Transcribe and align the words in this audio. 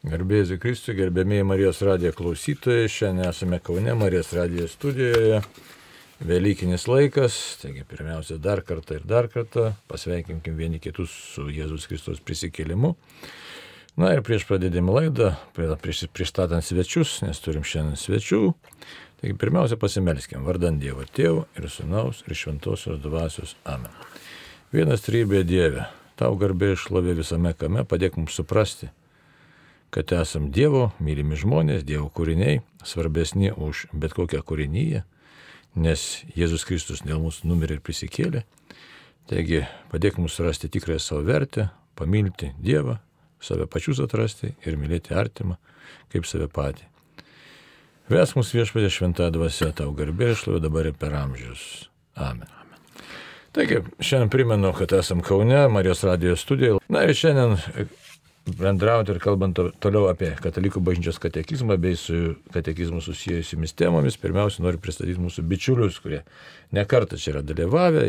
Garbėsiu 0.00 0.56
Kristui, 0.56 0.94
gerbėmiai 0.96 1.44
Marijos 1.44 1.82
radijo 1.84 2.14
klausytojai, 2.16 2.86
šiandien 2.88 3.28
esame 3.28 3.58
Kaune 3.60 3.92
Marijos 4.00 4.30
radijo 4.32 4.64
studijoje. 4.72 5.42
Velykinis 6.24 6.86
laikas, 6.88 7.34
taigi 7.60 7.84
pirmiausia 7.88 8.38
dar 8.40 8.62
kartą 8.64 8.96
ir 8.96 9.02
dar 9.04 9.26
kartą 9.28 9.66
pasveikinkim 9.92 10.56
vieni 10.56 10.80
kitus 10.80 11.12
su 11.34 11.44
Jėzus 11.52 11.84
Kristus 11.88 12.22
prisikėlimu. 12.24 12.94
Na 14.00 14.14
ir 14.14 14.22
prieš 14.24 14.46
pradėdami 14.48 14.94
laidą, 14.96 15.34
prieš 15.52 16.06
pristatant 16.16 16.64
svečius, 16.64 17.18
nes 17.26 17.40
turim 17.44 17.66
šiandien 17.68 18.00
svečių, 18.00 18.40
taigi 19.20 19.36
pirmiausia 19.42 19.76
pasimelskime 19.80 20.40
vardant 20.46 20.80
Dievo 20.80 21.04
Tėvų 21.04 21.42
ir 21.60 21.66
Sūnaus 21.68 22.22
ir 22.24 22.38
Šventosios 22.40 23.02
Dvasios 23.04 23.52
Amen. 23.68 23.92
Vienas 24.72 25.04
trybė 25.04 25.44
Dieve, 25.44 25.90
tau 26.16 26.32
garbė 26.40 26.72
išlovė 26.78 27.18
visame 27.20 27.52
kame, 27.52 27.84
padėk 27.84 28.16
mums 28.16 28.40
suprasti 28.40 28.88
kad 29.90 30.12
esam 30.14 30.50
Dievo 30.54 30.90
mylimi 31.02 31.38
žmonės, 31.38 31.84
Dievo 31.86 32.08
kūriniai, 32.14 32.60
svarbesni 32.86 33.50
už 33.50 33.88
bet 33.92 34.14
kokią 34.14 34.42
kūrinyje, 34.46 35.02
nes 35.74 36.06
Jėzus 36.36 36.66
Kristus 36.66 37.02
dėl 37.06 37.22
mūsų 37.22 37.50
numirė 37.50 37.78
ir 37.78 37.84
prisikėlė. 37.84 38.44
Taigi 39.30 39.64
padėk 39.90 40.18
mums 40.18 40.38
rasti 40.42 40.70
tikrąją 40.70 41.02
savo 41.02 41.24
vertę, 41.26 41.68
pamilti 41.98 42.52
Dievą, 42.62 42.98
save 43.40 43.66
pačius 43.70 44.00
atrasti 44.02 44.54
ir 44.66 44.78
mylėti 44.78 45.14
artimą 45.16 45.58
kaip 46.12 46.26
save 46.26 46.48
patį. 46.50 46.86
Ves 48.10 48.34
mūsų 48.34 48.58
viešpatė 48.58 48.88
šventą 48.90 49.28
dvasia, 49.30 49.70
tau 49.76 49.92
garbė 49.94 50.32
išlovė 50.34 50.64
dabar 50.64 50.88
ir 50.90 50.96
per 50.98 51.14
amžius. 51.14 51.86
Amen. 52.18 52.50
Taigi, 53.54 53.80
šiandien 54.02 54.30
primenu, 54.30 54.72
kad 54.74 54.92
esam 54.94 55.22
Kaune, 55.26 55.60
Marijos 55.70 56.02
radijos 56.06 56.42
studijoje. 56.42 56.78
Na 56.90 57.04
ir 57.06 57.14
šiandien 57.18 57.56
bendrauti 58.58 59.14
ir 59.14 59.20
kalbant 59.22 59.58
toliau 59.82 60.08
apie 60.10 60.30
katalikų 60.40 60.82
bažnyčios 60.84 61.20
katekizmą 61.22 61.76
bei 61.80 61.96
su 61.98 62.34
katekizmu 62.54 63.02
susijusiamis 63.04 63.74
temomis, 63.78 64.18
pirmiausia 64.20 64.64
noriu 64.64 64.80
pristatyti 64.82 65.20
mūsų 65.20 65.44
bičiulius, 65.50 66.00
kurie 66.02 66.22
nekartą 66.76 67.18
čia 67.20 67.34
yra 67.34 67.42
dalyvavę, 67.46 68.06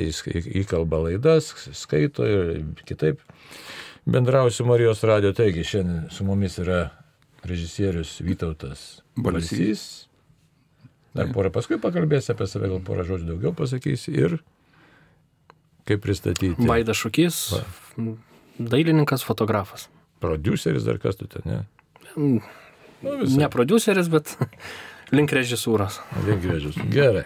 įkalba 0.61 1.03
laidas, 1.07 1.51
skaito 1.77 2.27
ir 2.27 2.51
kitaip 2.87 3.21
bendrausiu 4.05 4.65
Marijos 4.69 5.03
radio. 5.07 5.33
Taigi 5.37 5.65
šiandien 5.67 6.09
su 6.13 6.25
mumis 6.27 6.57
yra 6.61 6.83
režisierius 7.47 8.19
Vytautas 8.25 9.01
Balsys. 9.17 10.07
Dar 11.17 11.31
porą 11.35 11.51
paskui 11.51 11.79
pakalbėsi 11.81 12.31
apie 12.31 12.47
save, 12.47 12.69
gal 12.71 12.83
porą 12.87 13.03
žodžių 13.07 13.33
daugiau 13.33 13.55
pasakysi 13.55 14.13
ir 14.15 14.37
kaip 15.89 16.03
pristatyti. 16.05 16.55
Vaida 16.69 16.95
Šukys, 16.95 17.49
dailininkas, 18.55 19.25
fotografas 19.27 19.89
produceris 20.21 20.87
dar 20.87 21.01
kas 21.01 21.19
tu 21.19 21.27
ten, 21.31 21.45
ne? 21.45 21.61
Nu, 23.01 23.17
visai. 23.21 23.37
ne 23.43 23.49
produceris, 23.49 24.09
bet 24.13 24.35
link 25.15 25.33
režisūros. 25.33 26.01
Link 26.27 26.45
režisūros. 26.45 26.91
Gerai. 26.93 27.25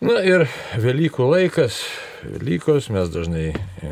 Na 0.00 0.22
ir 0.24 0.46
Velykų 0.80 1.26
laikas, 1.28 1.82
Velykos 2.24 2.88
mes 2.92 3.10
dažnai 3.12 3.50
e, 3.52 3.90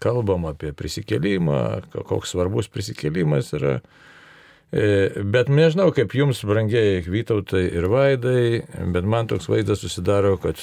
kalbam 0.00 0.46
apie 0.48 0.70
prisikėlimą, 0.76 1.58
koks 1.92 2.32
svarbus 2.32 2.70
prisikėlimas 2.72 3.52
yra. 3.58 3.74
E, 4.72 5.10
bet 5.20 5.50
nežinau, 5.52 5.90
kaip 5.92 6.14
jums, 6.16 6.40
brangiai 6.48 7.02
Vytautai 7.04 7.66
ir 7.68 7.84
Vaidai, 7.92 8.62
bet 8.94 9.04
man 9.04 9.28
toks 9.28 9.50
vaizdas 9.52 9.84
susidaro, 9.84 10.38
kad, 10.40 10.56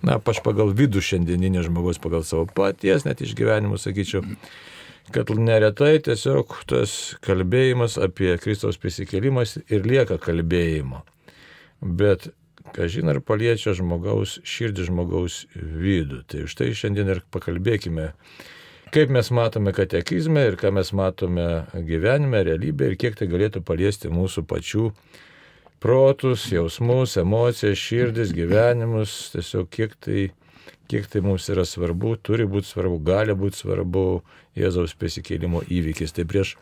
na, 0.00 0.16
aš 0.16 0.40
pagal 0.46 0.72
vidų 0.72 1.04
šiandieninio 1.04 1.66
žmogaus, 1.68 2.00
pagal 2.00 2.24
savo 2.24 2.46
paties 2.48 3.04
net 3.04 3.20
išgyvenimus, 3.20 3.84
sakyčiau, 3.84 4.24
kad 5.14 5.30
neretai 5.34 5.98
tiesiog 6.04 6.60
tas 6.70 6.96
kalbėjimas 7.24 7.96
apie 8.00 8.34
Kristaus 8.42 8.78
prisikėlimas 8.80 9.56
ir 9.68 9.86
lieka 9.86 10.18
kalbėjimo. 10.22 11.02
Bet, 11.80 12.28
kažin 12.76 13.10
ar 13.10 13.20
paliečia 13.24 13.74
žmogaus 13.76 14.38
širdį, 14.46 14.86
žmogaus 14.90 15.42
vidų. 15.54 16.22
Tai 16.30 16.44
štai 16.50 16.70
šiandien 16.76 17.10
ir 17.14 17.22
pakalbėkime, 17.34 18.10
kaip 18.94 19.12
mes 19.14 19.32
matome 19.34 19.74
katekizme 19.74 20.44
ir 20.50 20.58
ką 20.60 20.72
mes 20.76 20.92
matome 20.96 21.48
gyvenime, 21.74 22.44
realybėje 22.46 22.94
ir 22.94 23.00
kiek 23.00 23.18
tai 23.18 23.30
galėtų 23.30 23.64
paliesti 23.66 24.12
mūsų 24.12 24.46
pačių 24.50 24.90
protus, 25.80 26.50
jausmus, 26.52 27.16
emocijas, 27.16 27.80
širdis, 27.80 28.34
gyvenimus, 28.36 29.30
tiesiog 29.32 29.70
kiek 29.72 29.96
tai 30.04 30.28
kiek 30.90 31.06
tai 31.10 31.22
mums 31.24 31.48
yra 31.52 31.64
svarbu, 31.68 32.16
turi 32.26 32.46
būti 32.50 32.70
svarbu, 32.72 32.98
gali 33.06 33.36
būti 33.38 33.62
svarbu 33.62 34.04
Jėzaus 34.58 34.96
prisikėlimo 34.98 35.62
įvykis. 35.70 36.14
Tai 36.16 36.26
prieš 36.30 36.56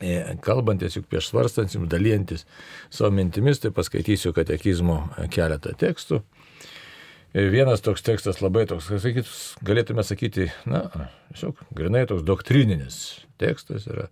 e, 0.00 0.36
kalbantis, 0.44 0.98
juk 0.98 1.08
prieš 1.10 1.30
svarstant, 1.32 1.74
jums 1.74 1.90
dalyjantis 1.90 2.46
savo 2.92 3.12
mintimis, 3.16 3.62
tai 3.62 3.72
paskaitysiu 3.74 4.34
katekizmo 4.36 5.02
keletą 5.34 5.74
tekstų. 5.80 6.22
E, 7.30 7.46
vienas 7.50 7.82
toks 7.86 8.02
tekstas 8.06 8.40
labai 8.42 8.66
toks, 8.70 8.90
sakyt, 9.02 9.28
galėtume 9.66 10.02
sakyti, 10.06 10.48
na, 10.70 10.86
tiesiog 11.30 11.60
grinai 11.78 12.06
toks 12.10 12.24
doktrininis 12.26 13.02
tekstas 13.40 13.86
yra 13.90 14.08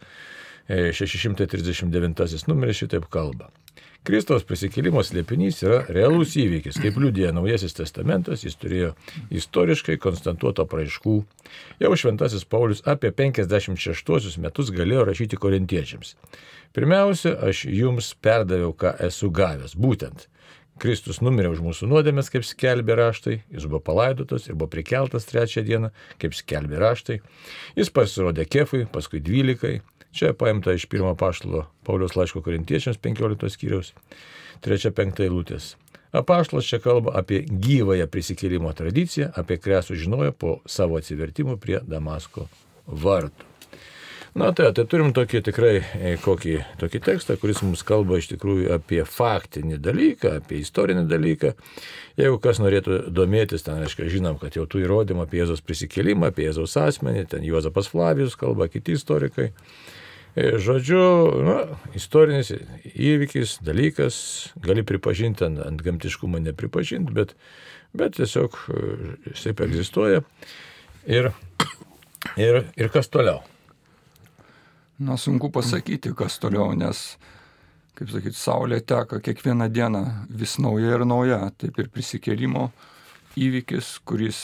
639 0.68 1.88
e, 2.26 2.42
numeris 2.50 2.82
šitaip 2.82 3.08
kalba. 3.10 3.50
Kristaus 4.08 4.46
prisikėlimo 4.48 5.02
slėpinys 5.04 5.58
yra 5.66 5.82
realus 5.92 6.30
įvykis, 6.41 6.78
kaip 6.80 6.96
liudija 6.96 7.28
Naujasis 7.36 7.76
testamentas, 7.76 8.41
jis 8.46 8.54
turėjo 8.56 8.94
istoriškai 9.36 9.98
konstantuoto 10.00 10.64
praaiškų. 10.70 11.16
Jau 11.84 11.91
šventasis 12.00 12.47
Paulius 12.48 12.80
apie 12.88 13.10
56 13.12 14.38
metus 14.41 14.72
galėjo 14.72 15.04
rašyti 15.10 15.36
korintiečiams. 15.36 16.14
Pirmiausia, 16.72 17.34
aš 17.50 17.66
jums 17.68 18.14
perdaviau, 18.24 18.72
ką 18.72 18.94
esu 19.10 19.28
gavęs. 19.28 19.76
Būtent 19.76 20.24
Kristus 20.80 21.20
numirė 21.20 21.52
už 21.52 21.60
mūsų 21.66 21.91
nuodėmės, 21.91 22.32
kaip 22.32 22.48
skelbė 22.48 22.97
raštai, 22.97 23.41
jis 23.52 23.68
buvo 23.68 23.82
palaidotas 23.91 24.48
ir 24.48 24.56
buvo 24.56 24.70
prikeltas 24.72 25.28
trečią 25.28 25.66
dieną, 25.68 25.92
kaip 26.22 26.36
skelbė 26.38 26.80
raštai. 26.80 27.20
Jis 27.76 27.92
pasirodė 27.92 28.48
kefui, 28.48 28.86
paskui 28.88 29.20
dvylikai, 29.20 29.80
Čia 30.12 30.32
paimta 30.32 30.72
iš 30.72 30.86
pirmo 30.91 31.14
paštalo 31.19 31.66
Paulius 31.84 32.16
laiško 32.16 32.42
korintiečiams 32.42 32.98
15 33.04 33.52
skyriaus, 33.54 33.92
3-5 34.64 35.22
eilutės. 35.26 35.74
Apaštalas 36.12 36.64
čia 36.64 36.78
kalba 36.80 37.12
apie 37.20 37.42
gyvąją 37.44 38.06
prisikėlimo 38.08 38.72
tradiciją, 38.72 39.28
apie 39.36 39.58
kurią 39.60 39.82
sužinojo 39.84 40.32
po 40.32 40.54
savo 40.64 40.97
atsivertimų 40.97 41.58
prie 41.60 41.82
Damasko 41.84 42.47
vartų. 42.88 43.44
Na 44.38 44.53
tai, 44.54 44.69
tai 44.71 44.84
turim 44.87 45.09
tokį 45.10 45.41
tikrai 45.49 45.72
e, 45.82 46.10
kokį, 46.22 46.53
tokį 46.78 46.99
tekstą, 47.03 47.34
kuris 47.43 47.59
mums 47.65 47.81
kalba 47.87 48.21
iš 48.21 48.28
tikrųjų 48.31 48.69
apie 48.76 49.00
faktinį 49.03 49.81
dalyką, 49.82 50.37
apie 50.38 50.60
istorinį 50.62 51.03
dalyką. 51.10 51.50
Jeigu 52.21 52.38
kas 52.44 52.60
norėtų 52.62 53.00
domėtis, 53.15 53.66
ten, 53.66 53.81
aišku, 53.82 54.06
žinom, 54.12 54.38
kad 54.38 54.54
jau 54.54 54.69
tų 54.71 54.84
įrodymų 54.84 55.25
apie 55.25 55.41
Jėzos 55.41 55.65
prisikėlimą, 55.66 56.31
apie 56.31 56.47
Jėzos 56.47 56.77
asmenį, 56.78 57.27
ten 57.34 57.48
Juozapas 57.48 57.91
Flavijus 57.91 58.38
kalba, 58.38 58.71
kiti 58.71 58.94
istorikai. 58.94 59.48
E, 60.38 60.54
žodžiu, 60.62 61.03
na, 61.48 61.59
istorinis 61.98 62.54
įvykis, 62.94 63.59
dalykas, 63.66 64.22
gali 64.62 64.87
pripažinti 64.87 65.48
ant, 65.50 65.65
ant 65.66 65.82
gamtiškumo 65.82 66.38
nepripažinti, 66.47 67.10
bet, 67.19 67.34
bet 67.91 68.21
tiesiog 68.22 68.62
e, 68.71 68.88
jisai 69.32 69.59
egzistuoja. 69.66 70.22
Ir, 71.10 71.32
ir, 72.38 72.66
ir 72.78 72.94
kas 72.94 73.10
toliau? 73.10 73.43
Na, 74.98 75.16
sunku 75.16 75.50
pasakyti, 75.54 76.10
kas 76.19 76.41
toliau, 76.42 76.72
nes, 76.75 77.14
kaip 77.94 78.09
sakyti, 78.10 78.34
saulė 78.34 78.81
teka 78.82 79.20
kiekvieną 79.22 79.69
dieną 79.70 80.03
vis 80.41 80.56
nauja 80.59 80.97
ir 80.97 81.04
nauja. 81.06 81.38
Taip 81.54 81.78
ir 81.78 81.91
prisikėlimo 81.94 82.64
įvykis, 83.38 83.92
kuris 84.03 84.41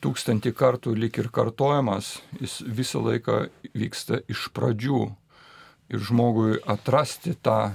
tūkstantį 0.00 0.54
kartų 0.56 0.94
lik 0.96 1.20
ir 1.20 1.28
kartojamas, 1.28 2.16
jis 2.40 2.62
visą 2.64 3.04
laiką 3.04 3.44
vyksta 3.76 4.22
iš 4.32 4.48
pradžių. 4.56 5.04
Ir 5.92 6.00
žmogui 6.00 6.56
atrasti 6.64 7.36
tą 7.36 7.74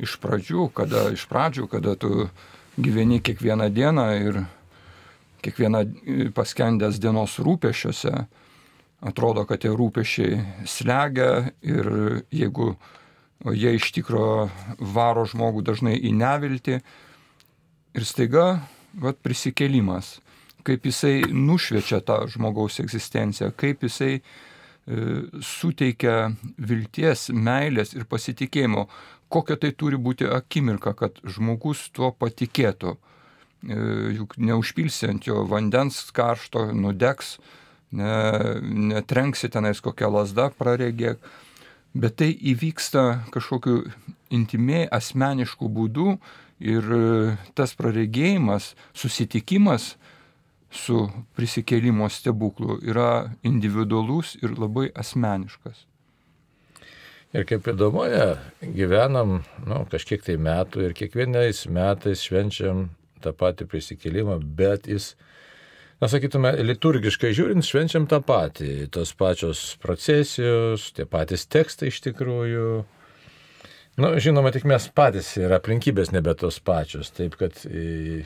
iš 0.00 0.16
pradžių, 0.22 0.70
kada 0.72 1.10
iš 1.12 1.28
pradžių, 1.28 1.68
kada 1.68 1.92
tu 2.00 2.30
gyveni 2.80 3.20
kiekvieną 3.20 3.68
dieną 3.68 4.06
ir 4.16 4.42
kiekvieną 5.44 5.84
paskendęs 6.32 6.96
dienos 7.00 7.36
rūpešiuose, 7.36 8.24
atrodo, 9.00 9.46
kad 9.48 9.62
tie 9.62 9.72
rūpešiai 9.72 10.66
slegia 10.68 11.50
ir 11.64 11.90
jeigu 12.34 12.74
jie 13.56 13.76
iš 13.78 13.92
tikro 13.96 14.48
varo 14.78 15.24
žmogų 15.28 15.64
dažnai 15.64 15.96
į 15.96 16.12
neviltį 16.16 16.80
ir 17.96 18.04
staiga, 18.06 18.48
vad 18.94 19.20
prisikėlimas 19.24 20.18
kaip 20.64 20.86
jisai 20.86 21.22
nušviečia 21.32 22.00
tą 22.04 22.24
žmogaus 22.30 22.80
egzistenciją, 22.82 23.50
kaip 23.56 23.84
jisai 23.86 24.18
e, 24.18 24.22
suteikia 25.44 26.32
vilties, 26.58 27.28
meilės 27.32 27.94
ir 27.96 28.06
pasitikėjimo, 28.10 28.86
kokia 29.32 29.58
tai 29.60 29.72
turi 29.78 30.00
būti 30.00 30.28
akimirka, 30.28 30.94
kad 30.98 31.20
žmogus 31.24 31.88
tuo 31.96 32.12
patikėtų. 32.12 32.96
E, 32.96 33.80
juk 34.18 34.36
neužpilsi 34.40 35.10
ant 35.10 35.28
jo 35.28 35.44
vandens 35.48 36.02
karšto, 36.16 36.70
nudegs, 36.76 37.38
ne, 37.92 38.14
netrenksi 38.62 39.50
tenais 39.52 39.80
kokią 39.80 40.10
lasdą 40.12 40.50
praregėk. 40.58 41.18
bet 41.94 42.16
tai 42.16 42.30
įvyksta 42.30 43.26
kažkokiu 43.34 43.90
intimiai, 44.30 44.86
asmenišku 44.86 45.66
būdu 45.68 46.20
ir 46.62 46.86
e, 46.86 47.36
tas 47.54 47.74
praregėjimas, 47.74 48.74
susitikimas 48.94 49.96
su 50.70 51.08
prisikėlimo 51.34 52.06
stebuklu 52.08 52.78
yra 52.86 53.34
individualus 53.42 54.36
ir 54.38 54.54
labai 54.54 54.90
asmeniškas. 54.94 55.86
Ir 57.30 57.44
kaip 57.46 57.66
įdomu, 57.70 58.06
gyvenam 58.74 59.40
nu, 59.66 59.82
kažkiek 59.90 60.22
tai 60.26 60.34
metų 60.38 60.88
ir 60.88 60.94
kiekvienais 60.98 61.66
metais 61.70 62.24
švenčiam 62.26 62.88
tą 63.22 63.30
patį 63.36 63.68
prisikėlimą, 63.70 64.40
bet 64.42 64.88
jis, 64.90 65.12
na 66.00 66.08
sakytume, 66.08 66.52
liturgiškai 66.64 67.32
žiūrint, 67.36 67.66
švenčiam 67.66 68.06
tą 68.10 68.22
patį. 68.24 68.88
Tos 68.94 69.12
pačios 69.18 69.60
procesijos, 69.82 70.90
tie 70.96 71.06
patys 71.08 71.44
tekstai 71.50 71.90
iš 71.92 72.00
tikrųjų. 72.08 72.70
Na, 74.00 74.08
nu, 74.08 74.20
žinoma, 74.22 74.52
tik 74.54 74.64
mes 74.70 74.86
patys 74.96 75.34
ir 75.36 75.52
aplinkybės 75.52 76.12
nebe 76.14 76.32
tos 76.38 76.60
pačios. 76.64 77.10
Taip 77.12 77.36
kad 77.40 77.58
e, 77.68 78.22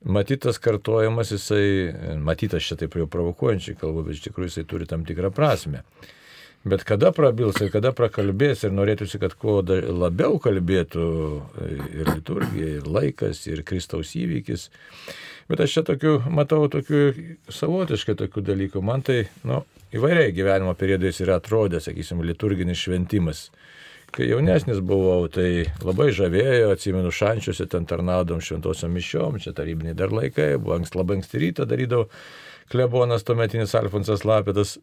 matytas 0.00 0.60
kartojimas, 0.62 1.34
jisai, 1.34 2.16
matytas 2.24 2.64
čia 2.64 2.78
taip 2.80 2.96
jau 2.96 3.08
provokuojančiai 3.10 3.76
kalbu, 3.80 4.06
bet 4.06 4.16
iš 4.16 4.24
tikrųjų 4.28 4.52
jisai 4.54 4.66
turi 4.70 4.88
tam 4.88 5.04
tikrą 5.08 5.32
prasme. 5.34 5.84
Bet 6.64 6.82
kada 6.84 7.08
prabils 7.16 7.56
ir 7.64 7.70
kada 7.72 7.94
prakalbės 7.96 8.66
ir 8.66 8.74
norėtųsi, 8.76 9.16
kad 9.22 9.32
kuo 9.40 9.62
labiau 9.64 10.36
kalbėtų 10.44 11.04
ir 11.64 12.10
liturgija, 12.10 12.74
ir 12.80 12.90
laikas, 12.90 13.46
ir 13.48 13.62
Kristaus 13.64 14.12
įvykis. 14.18 14.66
Bet 15.48 15.62
aš 15.64 15.78
čia 15.78 15.84
tokių, 15.88 16.12
matau 16.28 16.66
tokių 16.68 17.00
savotiškai 17.48 18.14
tokių 18.20 18.44
dalykų. 18.50 18.82
Man 18.84 19.00
tai, 19.08 19.22
nu, 19.48 19.62
įvairiai 19.96 20.34
gyvenimo 20.36 20.76
periodais 20.76 21.22
yra 21.24 21.38
atrodę, 21.40 21.80
sakysim, 21.80 22.20
liturginis 22.28 22.84
šventimas. 22.84 23.46
Kai 24.12 24.28
jaunesnis 24.28 24.82
buvau, 24.84 25.30
tai 25.32 25.64
labai 25.86 26.10
žavėjo, 26.12 26.74
atsimenu, 26.74 27.14
šančiuose 27.14 27.70
ten 27.72 27.88
tarnaudom 27.88 28.44
šventosiom 28.44 28.92
mišiom, 29.00 29.40
čia 29.40 29.56
tarybiniai 29.56 29.96
dar 29.96 30.12
laikai, 30.12 30.52
buvo 30.60 30.76
ankst, 30.76 30.98
labai 30.98 31.22
anksti 31.22 31.40
rytą 31.46 31.66
darydavau 31.70 32.10
klebonas 32.70 33.24
tuometinis 33.26 33.74
Alfonsas 33.74 34.22
Lapidas 34.26 34.76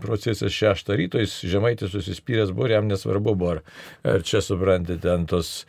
procesas 0.00 0.54
šeštą 0.54 0.96
ryto, 0.96 1.20
jis 1.22 1.40
žemaitis 1.50 1.92
susispyręs 1.92 2.54
buvo, 2.54 2.70
jam 2.70 2.88
nesvarbu 2.90 3.34
buvo, 3.34 3.56
ar, 4.04 4.22
čia 4.26 4.42
suprantate, 4.44 5.00
ten 5.02 5.26
tos 5.30 5.64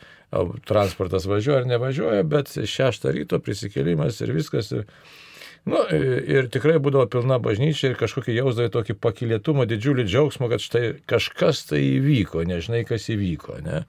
transportas 0.68 1.26
važiuoja 1.28 1.62
ar 1.62 1.68
nevažiuoja, 1.68 2.22
bet 2.24 2.54
šeštą 2.54 3.12
ryto 3.12 3.40
prisikėlimas 3.42 4.20
ir 4.24 4.32
viskas. 4.32 4.70
Ir, 4.72 4.86
nu, 5.68 5.82
ir 5.92 6.48
tikrai 6.52 6.78
būdavo 6.82 7.08
pilna 7.12 7.38
bažnyčia 7.42 7.92
ir 7.92 7.98
kažkokį 8.00 8.38
jausdavai 8.38 8.72
tokį 8.72 8.96
pakilėtumą, 9.02 9.66
didžiulį 9.68 10.06
džiaugsmą, 10.08 10.48
kad 10.54 10.64
štai 10.64 10.84
kažkas 11.10 11.66
tai 11.68 11.82
įvyko, 11.98 12.46
nežinai, 12.48 12.84
kas 12.88 13.10
įvyko. 13.12 13.60
Ne? 13.66 13.84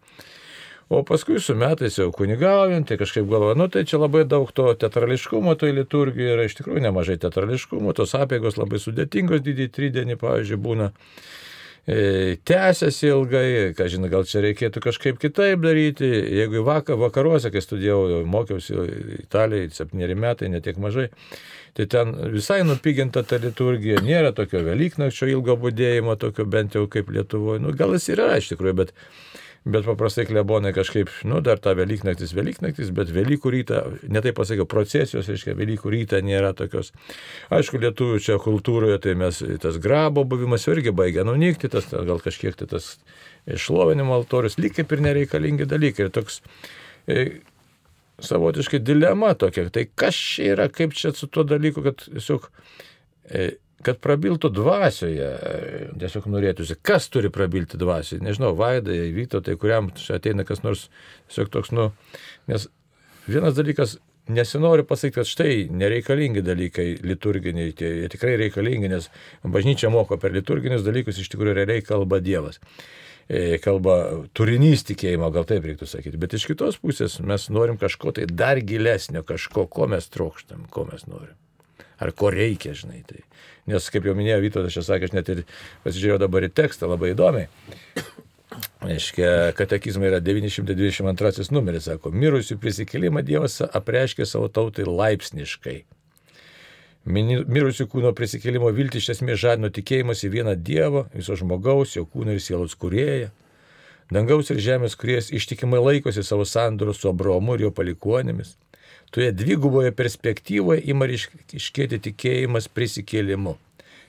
O 0.90 1.04
paskui 1.08 1.40
su 1.40 1.56
metais 1.56 1.96
jau 1.98 2.10
kunigaujant, 2.14 2.88
tai 2.88 2.98
kažkaip 3.00 3.30
galvoju, 3.30 3.56
nu 3.58 3.70
tai 3.72 3.86
čia 3.88 4.02
labai 4.02 4.26
daug 4.30 4.52
to 4.52 4.68
teatrališkumo, 4.80 5.56
tai 5.60 5.72
liturgija 5.74 6.36
yra 6.36 6.48
iš 6.48 6.58
tikrųjų 6.60 6.84
nemažai 6.84 7.16
teatrališkumo, 7.24 7.96
tos 7.96 8.14
apėgos 8.20 8.60
labai 8.60 8.82
sudėtingos, 8.84 9.42
didį 9.46 9.70
tridienį, 9.74 10.20
pavyzdžiui, 10.22 10.60
būna. 10.68 10.92
E, 11.84 12.36
tęsiasi 12.48 13.10
ilgai, 13.10 13.48
ką 13.76 13.90
žinai, 13.92 14.12
gal 14.12 14.24
čia 14.28 14.40
reikėtų 14.46 14.84
kažkaip 14.86 15.18
kitaip 15.20 15.64
daryti. 15.64 16.08
Jeigu 16.08 16.62
vakar, 16.64 16.96
vakaruose, 17.00 17.52
kai 17.52 17.64
studijavau, 17.64 18.22
mokiausi 18.24 18.78
Italijai, 19.24 19.68
septyneri 19.76 20.16
metai, 20.16 20.48
netiek 20.52 20.80
mažai, 20.80 21.10
tai 21.76 21.88
ten 21.92 22.16
visai 22.32 22.62
nupiginta 22.64 23.26
ta 23.28 23.40
liturgija, 23.44 24.00
nėra 24.06 24.32
tokio 24.36 24.64
Velyknakčio 24.64 25.28
ilgo 25.34 25.58
būdėjimo, 25.60 26.16
tokio 26.22 26.48
bent 26.48 26.80
jau 26.80 26.86
kaip 26.88 27.12
Lietuvoje. 27.12 27.60
Nu, 27.66 27.76
gal 27.76 27.98
jis 27.98 28.14
yra 28.16 28.32
iš 28.40 28.54
tikrųjų, 28.54 28.78
bet 28.80 28.96
bet 29.64 29.86
paprastai 29.88 30.26
klebonai 30.28 30.74
kažkaip, 30.76 31.12
nu, 31.30 31.40
dar 31.44 31.60
ta 31.64 31.72
Velyknaktis, 31.78 32.34
Velyknaktis, 32.36 32.92
bet 32.96 33.12
Velykų 33.16 33.54
rytą, 33.54 33.80
netai 34.12 34.34
pasakiau, 34.36 34.68
procesijos, 34.70 35.30
reiškia, 35.32 35.56
Velykų 35.60 35.94
rytą 35.94 36.20
nėra 36.26 36.52
tokios. 36.58 36.92
Aišku, 37.54 37.80
lietuvių 37.84 38.20
čia 38.24 38.38
kultūroje, 38.44 39.00
tai 39.06 39.16
mes 39.20 39.40
tas 39.64 39.80
grabo 39.84 40.26
buvimas 40.28 40.68
irgi 40.68 40.92
baigia 40.96 41.24
nunykti, 41.28 41.72
tas 41.72 41.88
gal 41.94 42.20
kažkiek 42.24 42.60
tai 42.60 42.68
tas 42.76 42.98
išlovinimo 43.48 44.16
altorius, 44.18 44.60
lyg 44.60 44.76
kaip 44.76 44.92
ir 44.92 45.04
nereikalingi 45.08 45.68
dalykai. 45.70 46.10
Ir 46.10 46.14
toks 46.16 46.42
e, 47.08 47.26
savotiškai 48.24 48.84
dilema 48.84 49.32
tokia, 49.40 49.70
tai 49.72 49.88
kas 49.88 50.20
čia 50.20 50.54
yra, 50.58 50.68
kaip 50.72 50.96
čia 50.98 51.16
su 51.16 51.32
tuo 51.32 51.48
dalyku, 51.48 51.86
kad 51.88 52.04
tiesiog 52.04 52.52
e, 53.32 53.54
kad 53.86 54.00
prabiltų 54.04 54.50
dvasioje, 54.54 55.30
tiesiog 56.00 56.30
norėtųsi, 56.32 56.78
kas 56.86 57.10
turi 57.14 57.32
prabilti 57.34 57.80
dvasioje, 57.80 58.24
nežinau, 58.24 58.54
Vaidai, 58.58 59.12
Vytautai, 59.16 59.58
kuriam 59.60 59.92
ateina 60.16 60.46
kas 60.48 60.64
nors, 60.66 60.88
tiesiog 61.30 61.52
toks, 61.54 61.74
nu, 61.76 61.92
nes 62.52 62.68
vienas 63.28 63.56
dalykas, 63.58 63.98
nesinori 64.28 64.86
pasakyti, 64.88 65.16
kad 65.20 65.28
štai 65.28 65.56
nereikalingi 65.72 66.44
dalykai 66.46 66.88
liturginiai, 67.04 67.76
tie 67.78 67.92
jie 68.02 68.10
tikrai 68.14 68.36
reikalingi, 68.40 68.92
nes 68.92 69.10
bažnyčia 69.44 69.92
moko 69.94 70.18
per 70.20 70.36
liturginius 70.36 70.86
dalykus, 70.86 71.20
iš 71.20 71.32
tikrųjų 71.34 71.58
realiai 71.60 71.84
kalba 71.86 72.22
Dievas. 72.24 72.62
E, 73.28 73.60
kalba 73.64 74.26
turinys 74.36 74.84
tikėjimo, 74.88 75.30
gal 75.36 75.48
taip 75.48 75.64
reiktų 75.68 75.88
sakyti, 75.88 76.20
bet 76.20 76.36
iš 76.36 76.48
kitos 76.52 76.80
pusės 76.84 77.22
mes 77.24 77.48
norim 77.52 77.80
kažko 77.80 78.16
tai 78.16 78.28
dar 78.28 78.60
gilesnio, 78.60 79.24
kažko, 79.28 79.68
ko 79.72 79.88
mes 79.92 80.12
trokštam, 80.12 80.68
ko 80.72 80.88
mes 80.92 81.08
norim 81.08 81.38
ar 82.04 82.12
ko 82.18 82.32
reikia, 82.34 82.76
žinai. 82.78 83.02
Tai. 83.08 83.24
Nes, 83.72 83.88
kaip 83.92 84.04
jau 84.08 84.16
minėjo 84.18 84.42
Vytautas, 84.44 84.76
aš 84.76 84.90
sakė, 84.90 85.08
aš 85.08 85.16
net 85.16 85.30
ir 85.32 85.42
pasižiūrėjau 85.86 86.20
dabar 86.26 86.44
į 86.44 86.52
tekstą 86.52 86.90
labai 86.92 87.14
įdomiai. 87.14 87.48
Aiškia, 88.84 89.54
katekizmai 89.58 90.10
yra 90.12 90.20
922 90.22 91.48
numeris, 91.56 91.88
sako, 91.88 92.12
mirusių 92.14 92.60
prisikėlimą 92.62 93.24
Dievas 93.26 93.62
apreiškė 93.64 94.28
savo 94.30 94.50
tautai 94.52 94.86
laipsniškai. 94.86 95.78
Mirusių 97.04 97.88
kūno 97.92 98.14
prisikėlimo 98.16 98.70
viltį 98.76 99.00
iš 99.00 99.10
esmės 99.16 99.42
žadino 99.42 99.72
tikėjimas 99.74 100.22
į 100.24 100.34
vieną 100.38 100.58
Dievą, 100.60 101.08
viso 101.16 101.36
žmogaus, 101.40 101.96
jo 101.98 102.06
kūno 102.06 102.36
ir 102.36 102.44
sielos 102.44 102.76
kurėją. 102.80 103.32
Dangaus 104.14 104.52
ir 104.52 104.60
žemės 104.62 104.96
kuriejas 105.00 105.32
ištikimai 105.34 105.80
laikosi 105.82 106.24
savo 106.24 106.46
sandorų 106.46 106.94
su 106.96 107.10
Abraomu 107.10 107.56
ir 107.58 107.66
jo 107.66 107.74
palikuonėmis 107.76 108.54
toje 109.14 109.32
dviguboje 109.38 109.94
perspektyvoje 109.94 110.82
ima 110.90 111.06
iškėti 111.08 112.02
tikėjimas 112.10 112.70
prisikėlimu. 112.74 113.56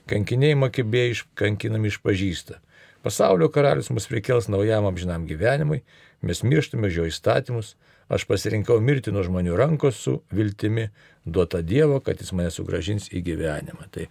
Kankiniai 0.09 0.57
makibėjai 0.57 1.23
kankinami 1.39 1.93
išpažįsta. 1.93 2.61
Pasaulio 3.05 3.51
karalius 3.53 3.91
mus 3.93 4.09
prikels 4.09 4.49
naujam 4.49 4.89
amžinam 4.89 5.27
gyvenimui, 5.29 5.83
mes 6.25 6.41
mirštame 6.41 6.89
jo 6.93 7.05
įstatymus, 7.09 7.75
aš 8.09 8.25
pasirinkau 8.29 8.79
mirti 8.81 9.13
nuo 9.13 9.25
žmonių 9.25 9.57
rankos 9.61 10.01
su 10.01 10.19
viltimi 10.33 10.89
duota 11.25 11.61
Dievo, 11.61 12.01
kad 12.05 12.21
jis 12.21 12.33
mane 12.37 12.53
sugražins 12.53 13.11
į 13.13 13.21
gyvenimą. 13.29 13.89
Tai, 13.93 14.07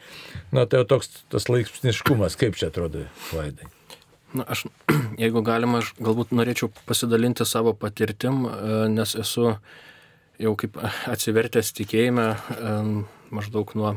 na, 0.54 0.66
tai 0.70 0.84
toks 0.90 1.24
tas 1.34 1.50
laipsniškumas, 1.50 2.38
kaip 2.38 2.58
čia 2.58 2.70
atrodo, 2.70 3.08
Vaidai. 3.32 3.70
Na, 4.34 4.46
aš, 4.50 4.66
jeigu 5.24 5.42
galima, 5.46 5.82
aš 5.82 5.94
galbūt 6.02 6.34
norėčiau 6.34 6.72
pasidalinti 6.86 7.46
savo 7.50 7.74
patirtim, 7.78 8.46
e, 8.46 8.78
nes 8.94 9.18
esu 9.18 9.56
jau 10.42 10.54
kaip 10.60 10.78
atsivertęs 11.12 11.74
tikėjime 11.78 12.28
maždaug 13.34 13.74
nuo 13.78 13.96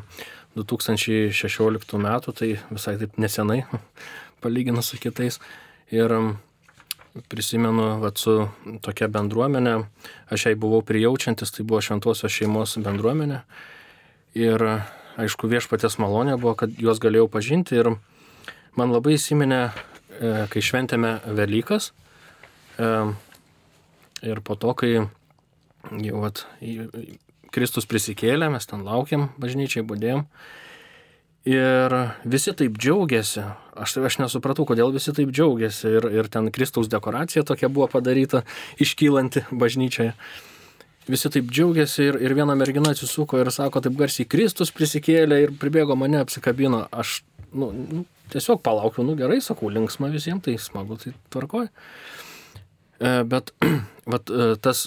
2016 0.57 2.01
metų, 2.01 2.33
tai 2.33 2.51
visai 2.71 2.97
taip 3.01 3.17
nesenai, 3.21 3.63
palyginus 4.45 4.93
su 4.93 5.01
kitais. 5.01 5.41
Ir 5.93 6.13
prisimenu, 7.29 7.87
kad 8.03 8.21
su 8.21 8.37
tokia 8.85 9.09
bendruomenė, 9.13 9.77
aš 10.33 10.49
jai 10.49 10.55
buvau 10.61 10.83
prijaučiantis, 10.85 11.53
tai 11.55 11.65
buvo 11.65 11.81
šventosios 11.85 12.33
šeimos 12.33 12.77
bendruomenė. 12.85 13.43
Ir 14.37 14.65
aišku, 15.17 15.49
viešpatės 15.49 15.97
malonė 16.03 16.37
buvo, 16.41 16.57
kad 16.61 16.75
juos 16.81 17.01
galėjau 17.01 17.29
pažinti. 17.33 17.79
Ir 17.81 17.95
man 18.77 18.93
labai 18.93 19.17
įsiminė, 19.17 19.61
e, 20.21 20.33
kai 20.53 20.65
šventėme 20.65 21.19
Velykas. 21.39 21.93
Ir 24.27 24.41
po 24.45 24.57
to, 24.61 24.75
kai 24.77 25.07
jau 25.91 26.23
vat, 26.23 26.45
Kristus 27.55 27.89
prisikėlė, 27.89 28.51
mes 28.53 28.69
ten 28.69 28.85
laukiam 28.87 29.31
bažnyčiai, 29.41 29.85
būdėjom. 29.87 30.27
Ir 31.47 31.95
visi 32.27 32.51
taip 32.59 32.75
džiaugiasi. 32.75 33.45
Aš, 33.79 33.95
aš 34.09 34.19
nesupratau, 34.19 34.67
kodėl 34.67 34.91
visi 34.95 35.15
taip 35.15 35.31
džiaugiasi. 35.31 35.93
Ir, 35.95 36.09
ir 36.19 36.29
ten 36.33 36.51
Kristaus 36.51 36.91
dekoracija 36.91 37.45
tokia 37.47 37.71
buvo 37.71 37.87
padaryta, 37.93 38.43
iškylanti 38.83 39.45
bažnyčioje. 39.55 40.17
Visi 41.07 41.31
taip 41.31 41.53
džiaugiasi 41.55 42.09
ir, 42.09 42.19
ir 42.27 42.35
viena 42.35 42.57
mergina 42.59 42.91
atsisuko 42.91 43.39
ir 43.39 43.53
sako 43.55 43.85
taip 43.85 43.95
garsiai, 43.95 44.27
Kristus 44.27 44.75
prisikėlė 44.75 45.45
ir 45.45 45.55
pribėgo 45.61 45.95
mane, 45.95 46.19
apsikabino. 46.27 46.89
Aš 46.91 47.21
nu, 47.55 47.71
nu, 47.71 48.03
tiesiog 48.35 48.59
palaukiu, 48.67 49.07
nu 49.07 49.15
gerai, 49.19 49.39
sakau, 49.45 49.71
linksma 49.71 50.11
visiems, 50.11 50.43
tai 50.43 50.57
smagu, 50.59 50.99
tai 50.99 51.15
tvarkoju. 51.31 51.71
E, 53.01 53.25
bet 53.29 53.53
vat, 54.13 54.31
e, 54.31 54.55
tas 54.63 54.87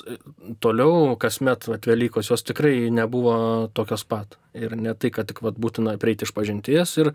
toliau, 0.63 1.16
kasmet 1.22 1.68
vat, 1.70 1.88
Velykos, 1.88 2.32
jos 2.32 2.44
tikrai 2.46 2.89
nebuvo 2.94 3.70
tokios 3.74 4.06
pat. 4.10 4.39
Ir 4.58 4.74
ne 4.80 4.96
tai, 4.98 5.12
kad 5.13 5.30
tik 5.30 5.44
vat, 5.46 5.60
būtina 5.62 5.94
prieiti 6.01 6.25
iš 6.25 6.34
pažinties 6.34 6.96
ir, 7.01 7.12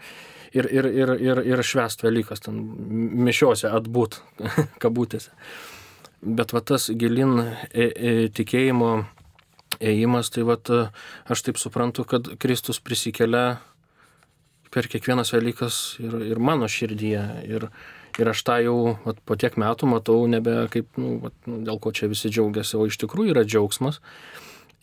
ir, 0.55 0.69
ir, 0.71 0.87
ir, 0.87 1.15
ir, 1.19 1.43
ir 1.55 1.65
švest 1.67 2.07
Velykas, 2.07 2.45
ten 2.47 2.61
mišiuose 3.27 3.73
atbūt, 3.75 4.21
kabutėse. 4.83 5.35
Bet 6.25 6.55
va 6.57 6.63
tas 6.65 6.89
gilin 6.89 7.41
e, 7.43 7.85
e, 7.85 8.15
tikėjimo 8.33 8.95
ėjimas, 9.85 10.31
tai 10.33 10.47
va 10.47 10.57
aš 11.29 11.43
taip 11.45 11.59
suprantu, 11.61 12.07
kad 12.09 12.31
Kristus 12.41 12.79
prisikelia 12.81 13.59
per 14.75 14.89
kiekvienas 14.91 15.35
Velykas 15.35 15.99
ir, 16.03 16.17
ir 16.31 16.41
mano 16.43 16.71
širdyje. 16.71 17.27
Ir, 17.51 17.69
Ir 18.15 18.31
aš 18.31 18.45
tą 18.47 18.61
jau 18.63 18.77
vat, 19.03 19.19
po 19.27 19.35
tiek 19.35 19.57
metų 19.59 19.89
matau 19.91 20.21
nebe 20.31 20.69
kaip, 20.71 20.87
nu, 21.01 21.17
vat, 21.25 21.35
nu, 21.51 21.59
dėl 21.67 21.81
ko 21.83 21.91
čia 21.95 22.07
visi 22.11 22.31
džiaugiasi, 22.31 22.77
o 22.79 22.87
iš 22.87 23.01
tikrųjų 23.03 23.35
yra 23.35 23.43
džiaugsmas. 23.47 23.99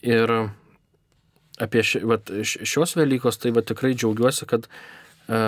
Ir 0.04 0.34
apie 1.62 1.86
ši, 1.86 2.02
vat, 2.10 2.32
šios 2.44 2.98
Velykos 3.00 3.40
tai 3.40 3.54
vat, 3.56 3.70
tikrai 3.72 3.94
džiaugiuosi, 3.96 4.48
kad 4.52 4.68
e, 4.68 5.40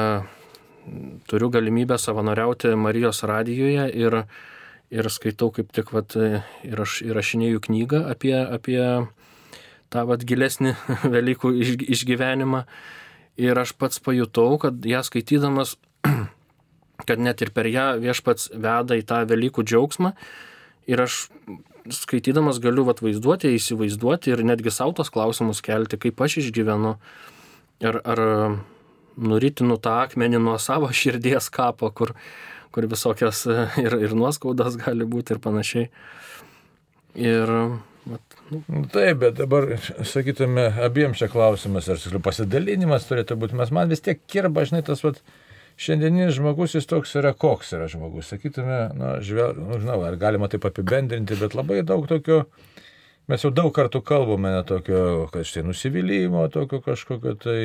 turiu 1.28 1.52
galimybę 1.52 1.98
savanoriauti 2.00 2.72
Marijos 2.80 3.24
radijoje 3.28 3.90
ir, 4.00 4.20
ir 4.94 5.12
skaitau 5.12 5.52
kaip 5.52 5.76
tik 5.76 5.92
vat, 5.96 6.16
ir 6.64 6.84
aš 6.86 7.02
įrašinėjau 7.04 7.64
knygą 7.68 8.04
apie, 8.14 8.36
apie 8.40 8.80
tą 9.92 10.08
vat, 10.08 10.24
gilesnį 10.24 10.78
Velykų 11.18 11.56
išgyvenimą. 11.92 12.64
Ir 13.44 13.58
aš 13.58 13.74
pats 13.76 14.00
pajutau, 14.00 14.60
kad 14.62 14.78
ją 14.86 15.02
skaitydamas 15.04 15.76
kad 17.08 17.22
net 17.22 17.44
ir 17.44 17.54
per 17.56 17.70
ją 17.70 17.94
viešpats 18.02 18.52
veda 18.54 18.98
į 19.00 19.06
tą 19.10 19.24
Velykų 19.30 19.66
džiaugsmą. 19.68 20.14
Ir 20.92 21.04
aš 21.06 21.28
skaitydamas 21.94 22.60
galiu 22.64 22.86
vat, 22.88 23.02
vaizduoti, 23.04 23.54
įsivaizduoti 23.58 24.34
ir 24.34 24.44
netgi 24.48 24.72
savo 24.72 24.96
tos 24.98 25.12
klausimus 25.14 25.64
kelti, 25.64 26.00
kaip 26.00 26.22
aš 26.24 26.40
išgyvenu. 26.44 26.96
Ar, 27.84 28.00
ar 28.08 28.22
nuritinu 29.20 29.78
tą 29.82 29.98
akmenį 30.06 30.40
nuo 30.42 30.58
savo 30.62 30.90
širdies 30.96 31.50
kapo, 31.54 31.90
kur, 31.96 32.14
kur 32.74 32.88
visokios 32.90 33.46
ir, 33.84 33.98
ir 34.08 34.16
nuoskaudas 34.18 34.78
gali 34.80 35.08
būti 35.10 35.36
ir 35.36 35.42
panašiai. 35.44 35.90
Ir 37.20 37.58
Vat, 38.06 38.22
nu. 38.50 38.62
nu. 38.68 38.86
Taip, 38.92 39.18
bet 39.22 39.38
dabar, 39.38 39.70
sakytume, 40.04 40.66
abiems 40.84 41.22
čia 41.22 41.30
klausimas, 41.32 41.88
ar 41.88 42.20
pasidalinimas 42.24 43.08
turėtų 43.08 43.38
būti, 43.40 43.56
mes 43.60 43.72
man 43.76 43.92
vis 43.92 44.04
tiek 44.04 44.20
kirba, 44.28 44.66
žinai, 44.68 44.82
tas, 44.84 45.04
vat, 45.06 45.22
šiandieninis 45.80 46.36
žmogus 46.38 46.76
jis 46.78 46.88
toks 46.90 47.16
yra, 47.20 47.34
koks 47.34 47.74
yra 47.78 47.88
žmogus. 47.92 48.30
Sakytume, 48.34 48.80
na, 48.98 49.16
žvel, 49.26 49.56
nu, 49.58 49.80
žinau, 49.82 50.00
ar 50.06 50.18
galima 50.22 50.50
taip 50.52 50.66
apibendrinti, 50.70 51.38
bet 51.40 51.58
labai 51.58 51.82
daug 51.88 52.06
tokio, 52.10 52.44
mes 53.32 53.44
jau 53.46 53.52
daug 53.56 53.72
kartų 53.76 54.04
kalbame, 54.06 54.54
ne 54.58 54.64
tokio, 54.68 55.04
kad 55.34 55.48
štai 55.50 55.66
nusivylimų, 55.68 56.46
tokio 56.54 56.82
kažkokio 56.86 57.36
tai 57.46 57.60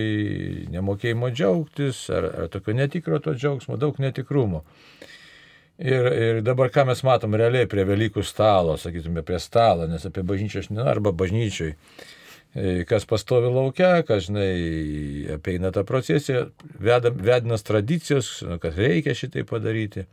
nemokėjimo 0.75 1.31
džiaugtis, 1.35 2.07
ar, 2.15 2.31
ar 2.45 2.53
tokio 2.53 2.77
netikro 2.79 3.21
to 3.23 3.37
džiaugsmo, 3.37 3.79
daug 3.81 4.01
netikrumo. 4.03 4.65
Ir, 5.79 6.07
ir 6.11 6.39
dabar 6.43 6.73
ką 6.75 6.89
mes 6.89 7.05
matom 7.07 7.37
realiai 7.39 7.69
prie 7.71 7.85
Velykų 7.87 8.25
stalo, 8.27 8.75
sakytume, 8.83 9.23
prie 9.23 9.39
stalo, 9.39 9.87
nes 9.87 10.03
apie 10.09 10.25
bažnyčią 10.27 10.65
aš 10.65 10.73
ne, 10.75 10.83
arba 10.83 11.13
bažnyčiai 11.15 11.77
kas 12.89 13.05
pastovi 13.09 13.51
laukia, 13.53 14.03
kas, 14.09 14.27
žinai, 14.29 14.51
apeina 15.37 15.71
tą 15.75 15.85
procesiją, 15.89 16.49
vedinas 16.81 17.67
tradicijos, 17.67 18.39
nu, 18.49 18.59
kad 18.63 18.79
reikia 18.79 19.15
šitai 19.19 19.45
padaryti. 19.49 20.07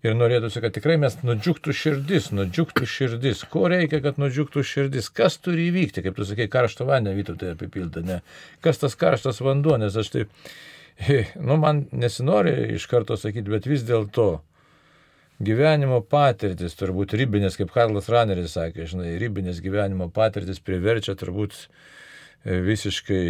Ir 0.00 0.14
norėtųsi, 0.16 0.62
kad 0.64 0.72
tikrai 0.72 0.96
mes 0.96 1.18
nudžiugtų 1.20 1.74
širdis, 1.76 2.30
nudžiugtų 2.32 2.86
širdis. 2.88 3.42
Ko 3.52 3.66
reikia, 3.68 3.98
kad 4.00 4.16
nudžiugtų 4.16 4.62
širdis? 4.64 5.10
Kas 5.12 5.36
turi 5.44 5.66
įvykti, 5.68 6.00
kaip 6.06 6.16
tu 6.16 6.24
sakai, 6.24 6.46
karšto 6.48 6.86
vandenį 6.88 7.18
vytų 7.18 7.34
tai 7.42 7.50
apipilta, 7.52 8.00
ne? 8.00 8.22
Kas 8.64 8.80
tas 8.80 8.96
karštas 8.96 9.42
vanduo, 9.44 9.76
nes 9.76 9.98
aš 10.00 10.12
taip, 10.14 10.32
nu, 11.46 11.58
man 11.60 11.84
nesinori 11.92 12.54
iš 12.78 12.88
karto 12.88 13.20
sakyti, 13.20 13.52
bet 13.52 13.68
vis 13.68 13.84
dėlto 13.84 14.30
gyvenimo 15.40 16.00
patirtis, 16.04 16.76
turbūt 16.78 17.14
ribinės, 17.16 17.56
kaip 17.58 17.72
Karlas 17.72 18.10
Raneris 18.12 18.56
sakė, 18.58 18.86
žinai, 18.90 19.14
ribinės 19.20 19.62
gyvenimo 19.64 20.10
patirtis 20.12 20.60
priverčia 20.60 21.14
turbūt 21.18 21.56
e, 22.44 22.58
visiškai 22.66 23.22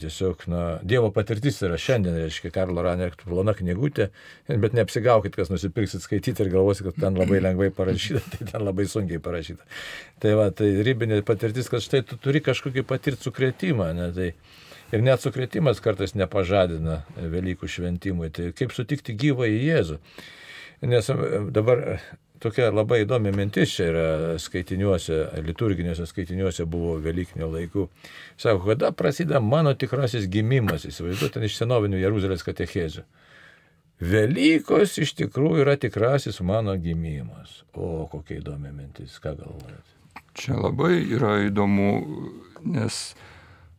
tiesiog, 0.00 0.46
na, 0.48 0.62
Dievo 0.88 1.10
patirtis 1.14 1.60
yra 1.66 1.76
šiandien, 1.80 2.16
reiškia, 2.24 2.52
Karlo 2.54 2.84
Ranerio 2.86 3.20
plona 3.24 3.52
knygutė, 3.56 4.08
bet 4.48 4.76
neapsigaukit, 4.78 5.36
kas 5.36 5.52
nusipirksit 5.52 6.06
skaityti 6.06 6.46
ir 6.46 6.52
galvosit, 6.56 6.88
kad 6.88 7.02
ten 7.04 7.20
labai 7.20 7.42
lengvai 7.44 7.68
parašyta, 7.76 8.24
tai 8.32 8.48
ten 8.54 8.64
labai 8.64 8.88
sunkiai 8.88 9.20
parašyta. 9.24 9.68
Tai 10.24 10.34
va, 10.40 10.48
tai 10.56 10.72
ribinė 10.88 11.20
patirtis, 11.28 11.68
kad 11.68 11.84
štai 11.84 12.00
tu 12.08 12.16
turi 12.22 12.40
kažkokį 12.48 12.86
patirti 12.88 13.28
sukretimą, 13.28 13.92
ne, 13.98 14.08
tai 14.16 14.32
ir 14.96 15.04
net 15.04 15.20
sukretimas 15.20 15.84
kartais 15.84 16.16
nepažadina 16.16 17.02
Velykų 17.20 17.68
šventimui, 17.68 18.32
tai 18.32 18.50
kaip 18.56 18.72
sutikti 18.72 19.12
gyvą 19.20 19.52
į 19.52 19.62
Jėzų. 19.68 20.02
Nes 20.80 21.08
e, 21.10 21.14
dabar 21.50 21.78
e, 21.82 21.96
tokia 22.42 22.68
labai 22.70 23.02
įdomi 23.02 23.32
mintis 23.34 23.72
čia 23.74 23.88
yra 23.90 24.06
skaitiniuose, 24.38 25.18
liturginiuose 25.46 26.06
skaitiniuose 26.06 26.66
buvo 26.70 26.96
Velykinio 27.02 27.48
laikų. 27.50 27.88
Sako, 28.38 28.68
kada 28.70 28.92
prasideda 28.94 29.42
mano 29.42 29.74
tikrasis 29.74 30.28
gimimas, 30.30 30.86
įsivaizduoju, 30.86 31.34
ten 31.34 31.48
iš 31.48 31.58
senovinių 31.62 32.02
Jeruzalės 32.02 32.46
katechezių. 32.46 33.06
Velykos 33.98 34.94
iš 35.02 35.16
tikrųjų 35.18 35.64
yra 35.64 35.74
tikrasis 35.80 36.38
mano 36.46 36.76
gimimas. 36.78 37.64
O 37.74 38.06
kokia 38.10 38.38
įdomi 38.38 38.70
mintis, 38.70 39.18
ką 39.18 39.34
galvojate? 39.40 39.96
Čia 40.38 40.54
labai 40.54 41.00
yra 41.02 41.40
įdomu, 41.48 41.90
nes 42.62 43.00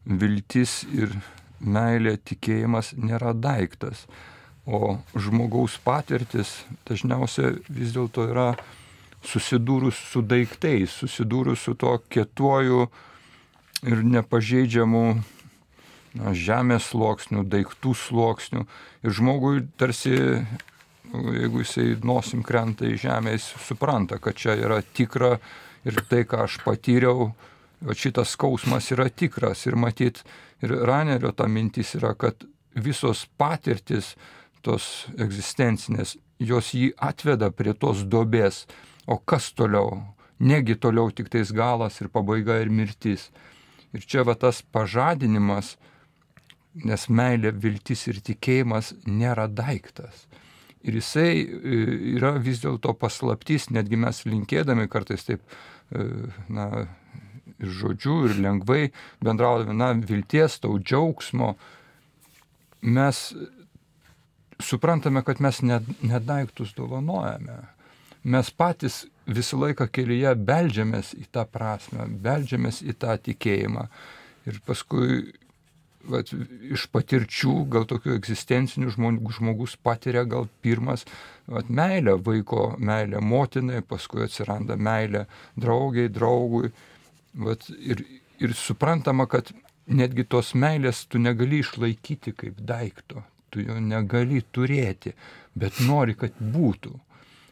viltis 0.04 0.82
ir 0.92 1.16
meilė, 1.60 2.18
tikėjimas 2.20 2.92
nėra 3.00 3.32
daiktas. 3.32 4.04
O 4.70 5.00
žmogaus 5.18 5.80
patirtis 5.82 6.60
dažniausiai 6.86 7.56
vis 7.74 7.96
dėlto 7.96 8.28
yra 8.30 8.52
susidūrus 9.26 9.98
su 10.12 10.22
daiktais, 10.22 10.94
susidūrus 11.02 11.64
su 11.66 11.74
to 11.74 11.96
kietuoju 12.14 12.86
ir 13.90 14.04
nepažeidžiamu 14.06 15.04
na, 16.20 16.34
žemės 16.38 16.92
sluoksniu, 16.92 17.44
daiktų 17.50 17.96
sluoksniu. 17.98 18.66
Ir 19.04 19.16
žmogui 19.16 19.64
tarsi, 19.80 20.16
jeigu 21.10 21.64
jisai 21.64 21.96
nosim 22.06 22.44
krenta 22.46 22.88
į 22.88 23.00
žemę, 23.08 23.36
jis 23.36 23.50
supranta, 23.66 24.20
kad 24.22 24.38
čia 24.38 24.58
yra 24.60 24.82
tikra 24.84 25.38
ir 25.88 26.02
tai, 26.10 26.26
ką 26.28 26.46
aš 26.46 26.60
patyriau, 26.66 27.32
o 27.80 27.96
šitas 27.96 28.36
skausmas 28.36 28.92
yra 28.94 29.08
tikras. 29.10 29.66
Ir 29.70 29.80
matyt, 29.80 30.24
ir 30.62 30.76
Ranerio 30.86 31.32
ta 31.32 31.48
mintis 31.48 31.96
yra, 32.00 32.14
kad 32.20 32.44
visos 32.76 33.26
patirtis, 33.40 34.14
tos 34.66 35.08
egzistencinės, 35.18 36.18
jos 36.40 36.74
jį 36.76 36.94
atveda 36.98 37.52
prie 37.52 37.74
tos 37.74 38.06
dobės. 38.06 38.66
O 39.10 39.18
kas 39.18 39.52
toliau? 39.58 40.02
Negi 40.40 40.78
toliau 40.80 41.12
tik 41.12 41.30
tais 41.34 41.52
galas 41.52 42.00
ir 42.00 42.12
pabaiga 42.14 42.60
ir 42.62 42.70
mirtis. 42.72 43.30
Ir 43.94 44.06
čia 44.06 44.24
va 44.24 44.36
tas 44.38 44.62
pažadinimas, 44.62 45.76
nes 46.86 47.08
meilė, 47.10 47.52
viltis 47.52 48.06
ir 48.08 48.22
tikėjimas 48.24 48.94
nėra 49.08 49.48
daiktas. 49.50 50.28
Ir 50.86 50.96
jisai 51.02 51.34
e, 51.44 51.80
yra 52.16 52.38
vis 52.40 52.62
dėlto 52.64 52.94
paslaptys, 52.96 53.68
netgi 53.74 54.00
mes 54.00 54.24
linkėdami 54.24 54.88
kartais 54.92 55.26
taip, 55.28 55.42
e, 55.92 56.06
na, 56.48 56.86
ir 57.60 57.74
žodžiu, 57.82 58.22
ir 58.30 58.38
lengvai 58.40 58.86
bendraudami, 59.26 59.76
na, 59.76 59.92
vilties, 59.98 60.60
tau 60.64 60.78
džiaugsmo, 60.80 61.56
mes 62.96 63.26
suprantame, 64.60 65.24
kad 65.24 65.42
mes 65.42 65.62
nedaiktus 66.02 66.74
dovanojame. 66.76 67.58
Mes 68.24 68.52
patys 68.52 69.06
visą 69.30 69.60
laiką 69.62 69.88
kelyje 69.96 70.34
beldžiamės 70.36 71.14
į 71.16 71.30
tą 71.34 71.46
prasme, 71.48 72.08
beldžiamės 72.24 72.82
į 72.84 72.96
tą 73.00 73.16
tikėjimą. 73.24 73.86
Ir 74.50 74.60
paskui 74.68 75.22
vat, 76.10 76.34
iš 76.74 76.88
patirčių, 76.92 77.56
gal 77.72 77.88
tokių 77.88 78.18
egzistencinių 78.18 78.92
žmonių, 78.96 79.34
žmogus 79.38 79.78
patiria 79.80 80.26
gal 80.28 80.50
pirmas 80.64 81.06
vat, 81.48 81.72
meilę 81.72 82.18
vaiko, 82.26 82.74
meilę 82.78 83.24
motinai, 83.24 83.82
paskui 83.88 84.26
atsiranda 84.28 84.76
meilė 84.76 85.26
draugiai, 85.56 86.12
draugui. 86.12 86.74
Vat, 87.40 87.70
ir, 87.80 88.04
ir 88.42 88.56
suprantama, 88.58 89.30
kad 89.32 89.54
netgi 89.88 90.28
tos 90.28 90.52
meilės 90.58 91.06
tu 91.08 91.22
negali 91.22 91.64
išlaikyti 91.64 92.36
kaip 92.36 92.60
daikto 92.60 93.24
tu 93.50 93.64
jo 93.66 93.78
negali 93.84 94.42
turėti, 94.56 95.14
bet 95.60 95.82
nori, 95.86 96.16
kad 96.20 96.38
būtų. 96.40 96.94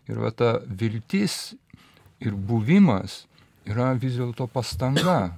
Ir 0.08 0.22
va 0.24 0.32
ta 0.32 0.58
viltis 0.63 1.56
ir 2.24 2.34
buvimas 2.34 3.25
yra 3.68 3.92
vis 4.00 4.16
dėlto 4.18 4.48
pastanga, 4.51 5.38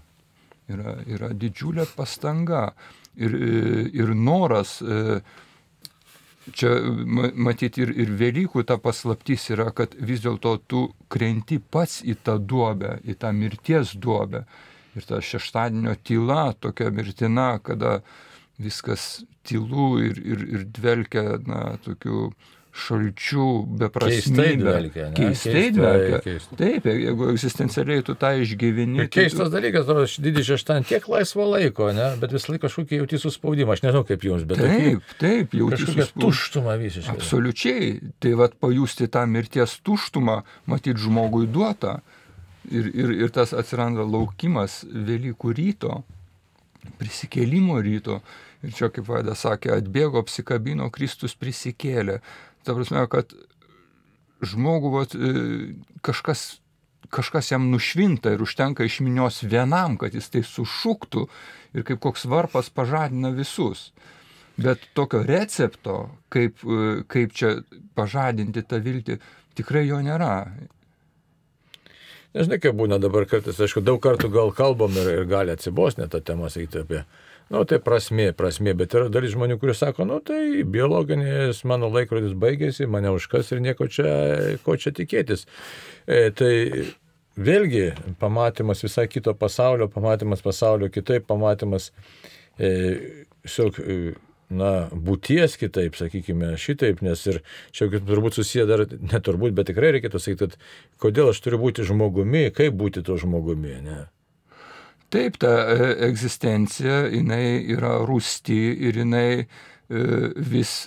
yra, 0.70 1.00
yra 1.10 1.32
didžiulė 1.34 1.88
pastanga 1.96 2.70
ir, 3.18 3.36
ir 3.94 4.14
noras 4.14 4.78
e, 4.82 5.20
čia 6.54 6.72
matyti 7.36 7.84
ir, 7.84 7.94
ir 8.04 8.14
Velykų 8.20 8.64
ta 8.68 8.80
paslaptis 8.82 9.50
yra, 9.54 9.70
kad 9.76 9.96
vis 9.98 10.24
dėlto 10.24 10.56
tu 10.70 10.86
krenti 11.12 11.60
pats 11.60 12.00
į 12.04 12.20
tą 12.26 12.38
duobę, 12.40 13.00
į 13.04 13.18
tą 13.22 13.34
mirties 13.36 13.96
duobę. 13.98 14.46
Ir 14.98 15.06
ta 15.06 15.20
šeštadienio 15.22 15.94
tyla 16.04 16.50
tokia 16.58 16.90
mirtina, 16.94 17.52
kada 17.62 18.00
viskas 18.60 19.24
tylu 19.48 19.98
ir, 20.04 20.20
ir, 20.20 20.46
ir 20.56 20.66
dvelkia, 20.76 21.40
na, 21.48 21.78
tokiu 21.86 22.30
šalčių, 22.80 23.46
beprasmybė. 23.82 24.74
Keistai 25.18 25.64
dvelkia. 25.74 26.36
Taip, 26.60 26.86
jeigu 26.90 27.30
egzistencialiai 27.34 28.04
tu 28.06 28.16
tą 28.20 28.32
išgyveni. 28.44 29.04
Ir 29.04 29.10
keistas 29.12 29.50
dalykas, 29.54 29.90
aš 29.90 30.20
didį 30.24 30.46
šeštadienį 30.52 30.90
tiek 30.92 31.08
laisvo 31.12 31.48
laiko, 31.50 31.90
ne? 31.96 32.12
bet 32.22 32.36
vis 32.36 32.46
laik 32.52 32.64
kažkokį 32.68 33.02
jauti 33.02 33.22
suspaudimą, 33.22 33.76
aš 33.76 33.84
nežinau 33.88 34.06
kaip 34.08 34.28
jums, 34.28 34.46
bet 34.50 34.62
taip, 34.62 35.16
taip, 35.22 35.58
jauti 35.58 35.82
kažkokią 35.82 36.08
tuštumą 36.26 36.78
visiškai. 36.84 37.18
Absoliučiai. 37.18 37.90
Tai 38.22 38.36
vad 38.44 38.56
pajusti 38.62 39.10
tą 39.12 39.26
mirties 39.30 39.80
tuštumą, 39.86 40.40
matyti 40.70 41.08
žmogui 41.08 41.50
duotą. 41.50 42.00
Ir, 42.70 42.86
ir, 42.92 43.12
ir 43.24 43.32
tas 43.34 43.50
atsiranda 43.56 44.04
laukimas 44.06 44.84
Velykų 44.86 45.54
ryto, 45.58 46.02
prisikėlimo 47.00 47.80
ryto. 47.84 48.20
Ir 48.64 48.74
čia, 48.76 48.90
kaip 48.92 49.08
Vaida 49.08 49.36
sakė, 49.40 49.72
atbėgo, 49.78 50.20
apsikabino, 50.20 50.90
Kristus 50.92 51.36
prisikėlė. 51.40 52.20
Ta 52.68 52.76
prasme, 52.76 53.06
kad 53.12 53.32
žmogų 54.44 54.92
vat, 54.94 55.16
kažkas, 56.06 56.60
kažkas 57.14 57.52
jam 57.54 57.70
nušvinta 57.72 58.34
ir 58.36 58.44
užtenka 58.44 58.84
iš 58.88 59.00
minios 59.06 59.42
vienam, 59.44 59.98
kad 60.00 60.16
jis 60.16 60.28
tai 60.34 60.44
sušuktų 60.48 61.26
ir 61.76 61.88
kaip 61.88 62.02
koks 62.04 62.28
varpas 62.30 62.72
pažadina 62.72 63.32
visus. 63.36 63.90
Bet 64.60 64.84
tokio 64.92 65.22
recepto, 65.24 66.10
kaip, 66.28 66.60
kaip 67.08 67.36
čia 67.36 67.62
pažadinti 67.96 68.66
tą 68.68 68.82
viltį, 68.84 69.16
tikrai 69.56 69.86
jo 69.88 70.02
nėra. 70.04 70.52
Nežinai, 72.38 72.60
kaip 72.62 72.78
būna 72.78 73.00
dabar 73.02 73.26
kartais, 73.30 73.58
aišku, 73.58 73.82
daug 73.82 73.98
kartų 74.04 74.30
gal 74.34 74.52
kalbam 74.54 74.94
ir, 75.02 75.08
ir 75.18 75.26
gali 75.30 75.54
atsibos 75.56 75.98
net 75.98 76.12
tą 76.14 76.22
temą 76.22 76.52
sakyti 76.54 76.84
apie, 76.84 77.00
na, 77.50 77.58
nu, 77.58 77.64
tai 77.66 77.80
prasmė, 77.82 78.30
prasmė, 78.38 78.76
bet 78.78 78.94
yra 78.94 79.10
dalis 79.10 79.34
žmonių, 79.34 79.58
kurie 79.62 79.74
sako, 79.74 80.06
nu, 80.06 80.20
tai 80.22 80.62
biologinis 80.62 81.64
mano 81.70 81.90
laikrodis 81.90 82.36
baigėsi, 82.38 82.86
mane 82.86 83.10
užkas 83.16 83.50
ir 83.50 83.64
nieko 83.66 83.90
čia, 83.90 84.12
ko 84.62 84.78
čia 84.78 84.94
tikėtis. 84.94 85.48
E, 86.06 86.30
tai 86.38 86.54
vėlgi 87.40 87.88
pamatymas 88.22 88.86
visai 88.86 89.08
kito 89.10 89.34
pasaulio, 89.34 89.90
pamatymas 89.90 90.46
pasaulio 90.46 90.92
kitaip, 90.94 91.26
pamatymas 91.30 91.90
e, 92.62 93.26
siog, 93.50 93.82
e, 93.82 94.14
na, 94.50 94.90
būties 94.92 95.58
kitaip, 95.62 95.98
sakykime, 96.00 96.54
šitaip, 96.60 97.04
nes 97.06 97.26
ir 97.30 97.42
čia 97.76 97.90
turbūt 97.94 98.40
susiję 98.40 98.66
dar, 98.70 98.86
neturbūt, 98.90 99.54
bet 99.58 99.70
tikrai 99.70 99.94
reikėtų 99.98 100.22
sakyti, 100.22 100.48
kad 100.48 101.04
kodėl 101.06 101.34
aš 101.34 101.42
turiu 101.46 101.62
būti 101.62 101.86
žmogumi, 101.88 102.48
kaip 102.56 102.78
būti 102.80 103.06
to 103.06 103.18
žmogumi, 103.22 103.78
ne? 103.86 104.00
Taip, 105.10 105.40
ta 105.42 105.54
e, 105.74 105.92
egzistencija, 106.06 107.08
jinai 107.10 107.62
yra 107.74 107.96
rūsti 108.06 108.60
ir 108.90 109.00
jinai 109.02 109.30
e, 109.40 109.46
vis 110.38 110.84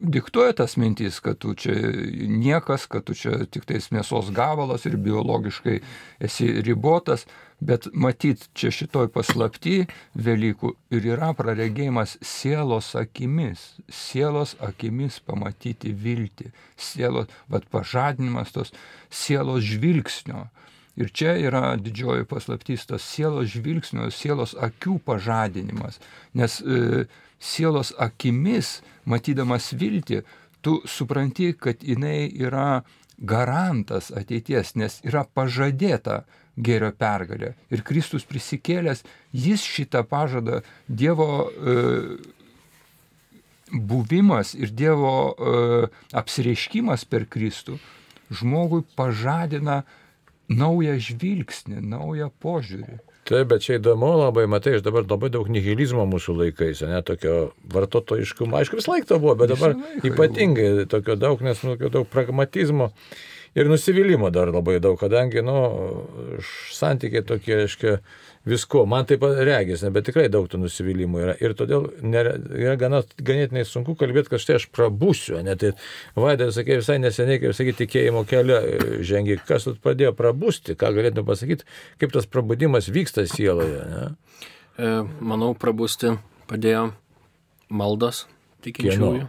diktuoja 0.00 0.52
tas 0.52 0.76
mintis, 0.76 1.20
kad 1.20 1.38
tu 1.38 1.54
čia 1.54 1.74
niekas, 2.28 2.86
kad 2.86 3.04
tu 3.04 3.14
čia 3.14 3.44
tik 3.50 3.66
tais 3.68 3.90
mėsos 3.94 4.30
gabalas 4.34 4.86
ir 4.86 4.96
biologiškai 5.02 5.78
esi 6.24 6.48
ribotas, 6.66 7.26
bet 7.60 7.88
matyt, 7.92 8.48
čia 8.54 8.70
šitoj 8.74 9.10
paslapti 9.14 9.88
Velykų 10.14 10.72
ir 10.94 11.08
yra 11.14 11.32
praregėjimas 11.38 12.16
sielos 12.22 12.92
akimis, 12.98 13.74
sielos 13.90 14.54
akimis 14.62 15.18
pamatyti 15.26 15.92
viltį, 15.92 16.52
sielos, 16.76 17.26
bet 17.50 17.66
pažadinimas 17.72 18.54
tos 18.54 18.72
sielos 19.10 19.66
žvilgsnio. 19.66 20.46
Ir 20.98 21.12
čia 21.14 21.36
yra 21.38 21.76
didžioji 21.78 22.26
paslaptis 22.26 22.86
tos 22.88 23.04
sielos 23.06 23.52
žvilgsnio, 23.52 24.08
sielos 24.10 24.56
akių 24.58 24.98
pažadinimas, 25.06 26.00
nes 26.34 26.58
e, 26.60 27.04
sielos 27.38 27.92
akimis, 28.02 28.80
matydamas 29.06 29.70
viltį, 29.78 30.24
tu 30.62 30.80
supranti, 30.90 31.52
kad 31.54 31.84
jinai 31.86 32.26
yra 32.34 32.82
garantas 33.18 34.10
ateities, 34.14 34.74
nes 34.78 34.98
yra 35.06 35.22
pažadėta 35.22 36.24
gėrio 36.58 36.90
pergalė. 36.98 37.52
Ir 37.70 37.84
Kristus 37.86 38.26
prisikėlęs, 38.26 39.04
jis 39.30 39.62
šitą 39.62 40.02
pažadą 40.06 40.64
Dievo 40.88 41.46
e, 41.46 41.76
buvimas 43.70 44.54
ir 44.58 44.74
Dievo 44.74 45.14
e, 45.30 45.86
apsireiškimas 46.18 47.06
per 47.06 47.28
Kristų 47.30 47.78
žmogui 48.30 48.82
pažadina 48.96 49.82
naują 50.48 50.96
žvilgsnį, 51.02 51.82
naują 51.84 52.30
požiūrį. 52.42 52.98
Taip, 53.28 53.48
bet 53.50 53.64
čia 53.66 53.76
įdomu 53.76 54.08
labai, 54.16 54.46
matai, 54.48 54.78
aš 54.78 54.84
dabar 54.86 55.04
labai 55.04 55.28
daug 55.32 55.50
nihilizmo 55.52 56.06
mūsų 56.08 56.36
laikais, 56.38 56.80
ne 56.88 57.00
tokio 57.04 57.50
vartotojiškumo, 57.74 58.56
aišku, 58.56 58.78
vis 58.80 58.88
laik 58.88 59.08
to 59.08 59.18
buvo, 59.20 59.34
bet 59.36 59.52
dabar 59.52 59.76
ypatingai 60.00 60.86
tokio 60.88 61.18
daug, 61.20 61.42
nes 61.44 61.60
nu, 61.60 61.74
tokio 61.76 61.92
daug 61.98 62.08
pragmatizmo 62.08 62.88
ir 63.58 63.68
nusivylimų 63.68 64.30
dar 64.32 64.48
labai 64.54 64.78
daug, 64.80 64.96
kadangi, 65.00 65.44
nu, 65.44 65.58
santykiai 66.72 67.26
tokie, 67.28 67.58
aiškiai, 67.66 67.98
visko, 68.48 68.84
man 68.88 69.06
taip 69.08 69.24
regis, 69.24 69.84
bet 69.94 70.06
tikrai 70.08 70.26
daug 70.32 70.48
tų 70.50 70.60
nusivylimų 70.62 71.22
yra. 71.22 71.36
Ir 71.44 71.54
todėl 71.58 71.88
nėra, 72.02 72.34
yra 72.56 72.74
gana, 72.80 73.02
ganėtinai 73.16 73.64
sunku 73.68 73.96
kalbėti, 73.98 74.32
kad 74.32 74.42
štai 74.42 74.58
aš 74.58 74.68
prabūsiu. 74.74 75.38
Ne? 75.46 75.56
Tai 75.60 75.72
Vaidai 76.18 76.50
sakė 76.54 76.80
visai 76.80 76.98
neseniai, 77.02 77.40
kaip 77.42 77.56
sakyti, 77.56 77.84
tikėjimo 77.84 78.24
kelią 78.28 78.60
žengi, 79.06 79.38
kas 79.48 79.68
padėjo 79.84 80.14
prabūsti, 80.18 80.76
ką 80.78 80.92
galėtume 80.96 81.26
pasakyti, 81.28 81.68
kaip 82.02 82.14
tas 82.14 82.28
prabudimas 82.30 82.90
vyksta 82.92 83.26
sieloje. 83.30 83.82
Ne? 83.92 84.06
E, 84.78 84.92
manau, 85.20 85.54
prabūsti 85.58 86.16
padėjo 86.50 86.88
maldas 87.68 88.26
tikinčiųjų. 88.66 89.26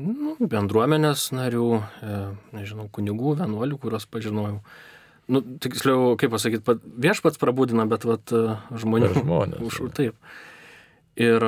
Nu, 0.00 0.36
bendruomenės 0.40 1.26
narių, 1.36 1.66
e, 1.76 2.20
nežinau, 2.56 2.86
kunigų, 2.94 3.34
vienuolių, 3.42 3.76
kuriuos 3.82 4.06
pažinojau 4.08 4.60
nu, 5.28 5.42
tiksliau, 5.62 6.14
kaip 6.20 6.32
pasakyti, 6.34 6.78
viešpats 7.00 7.40
prabūdina, 7.40 7.86
bet 7.90 8.06
vat, 8.08 8.32
e, 8.32 8.56
žmonių. 8.80 9.10
Ir 9.10 9.20
žmonės. 9.20 9.62
Už, 9.66 9.80
taip. 9.96 10.16
Ir, 11.20 11.46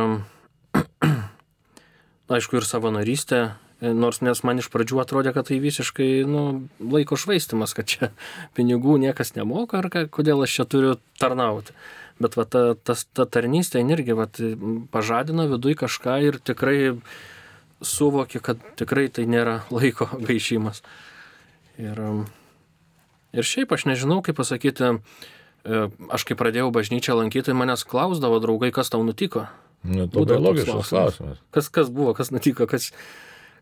aišku, 2.36 2.58
ir 2.58 2.68
savanorystė, 2.68 3.40
e, 3.80 3.94
nors 3.96 4.20
nes 4.24 4.44
man 4.46 4.62
iš 4.62 4.68
pradžių 4.72 5.02
atrodė, 5.04 5.34
kad 5.36 5.48
tai 5.50 5.58
visiškai 5.62 6.10
nu, 6.28 6.44
laiko 6.80 7.18
švaistimas, 7.18 7.74
kad 7.78 7.90
čia 7.90 8.12
pinigų 8.56 8.98
niekas 9.02 9.34
nemoka, 9.38 9.82
ar 9.82 9.90
ką, 9.92 10.06
kodėl 10.12 10.44
aš 10.46 10.60
čia 10.60 10.68
turiu 10.68 10.96
tarnauti. 11.20 11.76
Bet 12.22 12.36
va, 12.38 12.44
ta, 12.46 12.74
tas, 12.76 13.06
ta 13.16 13.24
tarnystė 13.26 13.80
irgi 13.82 14.14
va, 14.14 14.28
pažadina 14.92 15.48
viduje 15.50 15.80
kažką 15.80 16.18
ir 16.28 16.38
tikrai 16.44 16.92
suvokia, 17.82 18.40
kad 18.44 18.60
tikrai 18.78 19.08
tai 19.08 19.26
nėra 19.26 19.62
laiko 19.74 20.08
gaišimas. 20.20 20.84
Ir, 21.80 21.98
Ir 23.32 23.48
šiaip 23.48 23.72
aš 23.72 23.86
nežinau, 23.88 24.20
kaip 24.24 24.36
pasakyti, 24.36 24.92
e, 25.64 25.82
aš 26.12 26.24
kai 26.28 26.36
pradėjau 26.36 26.68
bažnyčią 26.74 27.16
lankyti, 27.16 27.54
manęs 27.56 27.86
klausdavo 27.88 28.40
draugai, 28.44 28.72
kas 28.74 28.92
tau 28.92 29.00
nutiko. 29.06 29.46
Nu, 29.82 30.06
labai 30.06 30.38
logiškas 30.38 30.92
klausimas. 30.92 31.40
Kas, 31.54 31.68
kas 31.72 31.90
buvo, 31.90 32.12
kas 32.14 32.30
nutiko, 32.30 32.68
kas, 32.70 32.92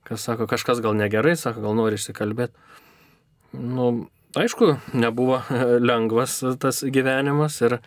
kas 0.05 0.27
sako, 0.27 0.51
kažkas 0.51 0.83
gal 0.85 0.97
negerai, 0.99 1.37
sako, 1.39 1.63
gal 1.65 1.79
nori 1.79 1.97
išsikalbėti. 1.97 2.53
Nu, 3.57 3.87
aišku, 4.37 4.75
nebuvo 4.93 5.41
lengvas 5.91 6.41
tas 6.61 6.83
gyvenimas 6.85 7.57
ir 7.65 7.79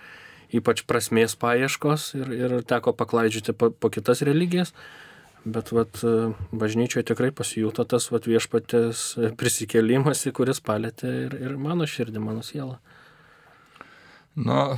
ypač 0.54 0.84
prasmės 0.90 1.38
paieškos 1.40 2.14
ir, 2.20 2.34
ir 2.38 2.58
teko 2.70 2.94
paklaidžioti 2.98 3.56
po, 3.58 3.72
po 3.74 3.92
kitas 3.94 4.24
religijas. 4.26 4.74
Bet 5.44 5.74
vat, 5.76 6.00
bažnyčioje 6.56 7.10
tikrai 7.10 7.34
pasijuto 7.36 7.84
tas 7.84 8.06
vat, 8.14 8.30
viešpatės 8.32 9.02
prisikėlimas, 9.36 10.24
kuris 10.32 10.64
palėtė 10.64 11.10
ir, 11.26 11.36
ir 11.50 11.58
mano 11.60 11.88
širdį, 11.90 12.22
mano 12.24 12.46
sielą. 12.48 12.78
Na, 14.40 14.78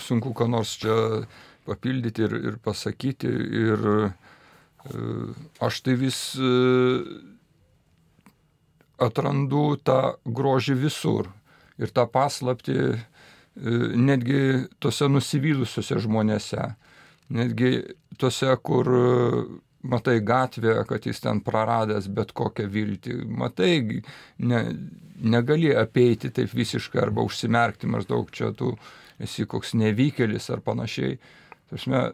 sunku 0.00 0.30
ką 0.38 0.46
nors 0.48 0.76
čia 0.80 0.94
papildyti 1.68 2.24
ir, 2.24 2.36
ir 2.50 2.56
pasakyti. 2.64 3.28
Ir 3.62 3.88
e, 3.98 4.10
aš 5.64 5.82
tai 5.84 5.96
vis 6.00 6.20
e, 6.40 6.52
atrandu 9.04 9.76
tą 9.84 10.16
grožį 10.24 10.78
visur. 10.86 11.28
Ir 11.78 11.92
tą 11.94 12.06
paslapti 12.10 12.78
e, 12.78 12.96
netgi 14.08 14.42
tose 14.80 15.10
nusivylusiuose 15.12 16.00
žmonėse. 16.06 16.70
Netgi 17.36 17.72
tose, 18.16 18.54
kur 18.64 18.88
matai 19.88 20.18
gatvėje, 20.24 20.84
kad 20.88 21.08
jis 21.08 21.22
ten 21.24 21.42
praradęs 21.44 22.08
bet 22.14 22.32
kokią 22.36 22.68
viltį, 22.72 23.18
matai, 23.40 24.02
ne, 24.38 24.62
negali 25.18 25.72
apeiti 25.74 26.30
taip 26.34 26.52
visiškai 26.54 27.02
arba 27.02 27.24
užsimerkti 27.26 27.90
maždaug 27.90 28.30
čia 28.34 28.52
tu 28.56 28.74
esi 29.18 29.46
koks 29.50 29.74
nevykėlis 29.78 30.48
ar 30.54 30.62
panašiai. 30.64 31.18
Tarsime, 31.68 32.04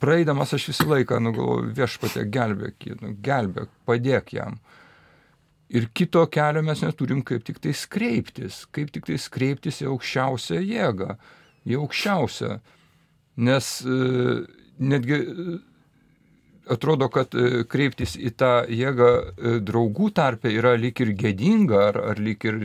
praeidamas 0.00 0.54
aš 0.56 0.70
visą 0.70 0.88
laiką, 0.90 1.20
nu, 1.22 1.34
galvoju, 1.36 1.72
viešpatė 1.76 2.26
gelbėk, 2.32 2.88
nu, 3.02 3.14
gelbėk, 3.24 3.72
padėk 3.88 4.34
jam. 4.38 4.60
Ir 5.70 5.86
kito 5.94 6.24
kelio 6.32 6.64
mes 6.66 6.80
neturim 6.82 7.20
kaip 7.26 7.44
tik 7.46 7.60
tai 7.62 7.74
kreiptis, 7.94 8.64
kaip 8.74 8.90
tik 8.94 9.06
tai 9.06 9.18
kreiptis 9.30 9.82
į 9.84 9.90
aukščiausią 9.92 10.62
jėgą, 10.64 11.14
į 11.68 11.78
aukščiausią. 11.78 12.56
Nes 13.46 13.68
e, 13.86 13.98
netgi 14.82 15.20
atrodo, 16.70 17.08
kad 17.12 17.34
e, 17.34 17.64
kreiptis 17.70 18.16
į 18.18 18.32
tą 18.38 18.52
jėgą 18.70 19.10
e, 19.10 19.52
draugų 19.66 20.10
tarpe 20.16 20.52
yra 20.52 20.76
lyg 20.78 21.00
ir 21.02 21.12
gėdinga, 21.18 21.84
ar, 21.90 22.00
ar 22.12 22.22
lyg 22.22 22.44
ir, 22.46 22.60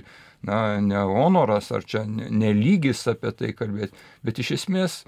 na, 0.45 0.79
ne 0.81 1.03
honoras, 1.09 1.71
ar 1.73 1.85
čia 1.87 2.05
nelygis 2.05 3.05
apie 3.11 3.33
tai 3.35 3.53
kalbėti. 3.57 3.97
Bet 4.25 4.41
iš 4.43 4.55
esmės 4.59 5.03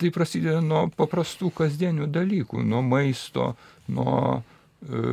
tai 0.00 0.10
prasideda 0.14 0.62
nuo 0.64 0.86
paprastų 0.96 1.52
kasdienių 1.54 2.08
dalykų, 2.10 2.64
nuo 2.64 2.80
maisto, 2.82 3.52
nuo 3.92 4.40
e, 4.40 5.04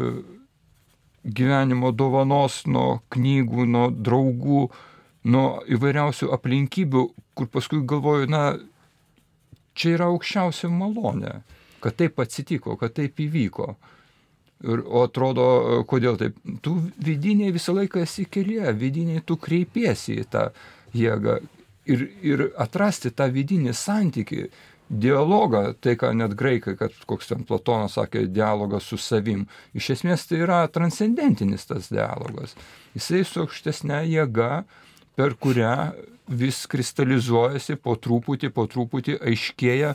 gyvenimo 1.28 1.92
dovanos, 1.92 2.64
nuo 2.66 3.02
knygų, 3.14 3.68
nuo 3.68 3.90
draugų, 3.92 4.64
nuo 5.28 5.48
įvairiausių 5.68 6.32
aplinkybių, 6.38 7.04
kur 7.36 7.52
paskui 7.52 7.84
galvoju, 7.88 8.30
na, 8.32 8.44
čia 9.78 9.98
yra 9.98 10.10
aukščiausia 10.14 10.72
malonė, 10.72 11.42
kad 11.84 11.98
taip 12.00 12.20
atsitiko, 12.24 12.78
kad 12.80 12.96
taip 12.98 13.20
įvyko. 13.24 13.76
Ir, 14.66 14.82
o 14.82 15.04
atrodo, 15.06 15.46
kodėl 15.90 16.18
taip? 16.18 16.40
Tu 16.66 16.74
vidiniai 17.06 17.54
visą 17.54 17.76
laiką 17.78 18.02
esi 18.02 18.26
kelyje, 18.26 18.72
vidiniai 18.74 19.22
tu 19.26 19.38
kreipiesi 19.38 20.18
į 20.24 20.26
tą 20.34 20.48
jėgą 20.98 21.38
ir, 21.88 22.08
ir 22.26 22.48
atrasti 22.60 23.12
tą 23.16 23.30
vidinį 23.34 23.76
santyki 23.78 24.48
dialogą, 24.88 25.74
tai 25.84 25.98
ką 26.00 26.14
net 26.16 26.36
graikai, 26.40 26.78
kad 26.80 26.96
koks 27.10 27.32
ten 27.32 27.44
Platonas 27.48 27.98
sakė, 27.98 28.24
dialogas 28.32 28.88
su 28.88 29.00
savim, 29.02 29.46
iš 29.76 29.92
esmės 29.98 30.28
tai 30.30 30.42
yra 30.46 30.62
transcendentinis 30.72 31.68
tas 31.68 31.90
dialogas. 31.92 32.56
Jisai 32.96 33.26
su 33.28 33.44
aukštesnė 33.44 34.06
jėga, 34.08 34.64
per 35.20 35.36
kurią 35.36 35.76
vis 36.28 36.64
kristalizuojasi 36.72 37.78
po 37.84 37.98
truputį, 38.00 38.52
po 38.56 38.68
truputį 38.72 39.18
aiškėja, 39.28 39.94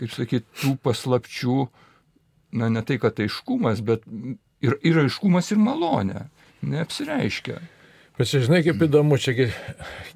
kaip 0.00 0.12
sakyti, 0.14 0.46
tų 0.62 0.76
paslapčių, 0.84 1.66
na 2.60 2.70
ne 2.72 2.82
tai, 2.86 2.98
kad 3.02 3.18
aiškumas, 3.22 3.82
bet 3.86 4.04
ir, 4.64 4.76
ir 4.86 5.02
aiškumas 5.04 5.52
ir 5.52 5.60
malonė, 5.62 6.26
neapsireiškia. 6.66 7.60
Bet 8.16 8.32
žinai, 8.32 8.62
kaip 8.64 8.80
įdomu, 8.86 9.18
čia 9.20 9.50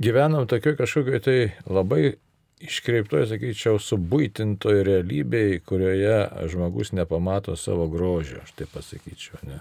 gyvenam 0.01 0.47
tokio 0.49 0.73
kažkokio 0.79 1.21
tai 1.21 1.39
labai 1.69 2.15
iškreiptoje, 2.61 3.27
sakyčiau, 3.35 3.81
subūtintoje 3.81 4.85
realybėje, 4.89 5.61
kurioje 5.69 6.17
žmogus 6.53 6.95
nepamato 6.97 7.57
savo 7.61 7.89
grožio, 7.93 8.41
aš 8.45 8.55
taip 8.57 8.73
pasakyčiau. 8.77 9.41
Ne. 9.49 9.61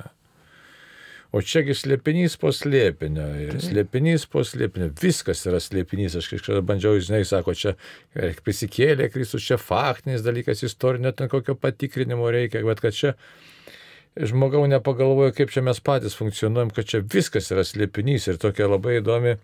O 1.30 1.44
čiagi 1.46 1.76
slėpinys 1.78 2.40
po 2.42 2.50
slėpinio. 2.56 3.28
Ir 3.44 3.60
slėpinys 3.62 4.26
po 4.32 4.42
slėpinio. 4.48 4.88
Viskas 4.98 5.44
yra 5.46 5.60
slėpinys. 5.62 6.16
Aš 6.18 6.32
kažkada 6.32 6.64
bandžiau, 6.66 6.98
žinai, 6.98 7.22
sako, 7.30 7.54
čia 7.54 7.76
prisikėlė 8.46 9.12
Kristus, 9.14 9.46
čia 9.46 9.60
faktinis 9.62 10.26
dalykas, 10.26 10.66
istorinio 10.66 11.14
ten 11.14 11.30
kokio 11.30 11.54
patikrinimo 11.54 12.32
reikia, 12.34 12.64
bet 12.66 12.82
kad 12.82 12.98
čia 12.98 13.14
žmogau 14.18 14.64
nepagalvoju, 14.72 15.36
kaip 15.38 15.54
čia 15.54 15.62
mes 15.64 15.78
patys 15.86 16.18
funkcionuojam, 16.18 16.74
kad 16.74 16.90
čia 16.90 17.04
viskas 17.06 17.52
yra 17.54 17.62
slėpinys 17.68 18.26
ir 18.32 18.42
tokia 18.42 18.66
labai 18.72 18.98
įdomi 19.04 19.38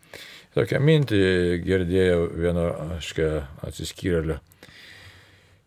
Tokią 0.56 0.80
mintį 0.80 1.18
girdėjau 1.66 2.20
vieno, 2.32 2.70
aiškia, 2.96 3.26
atsiskyrėlio. 3.68 4.38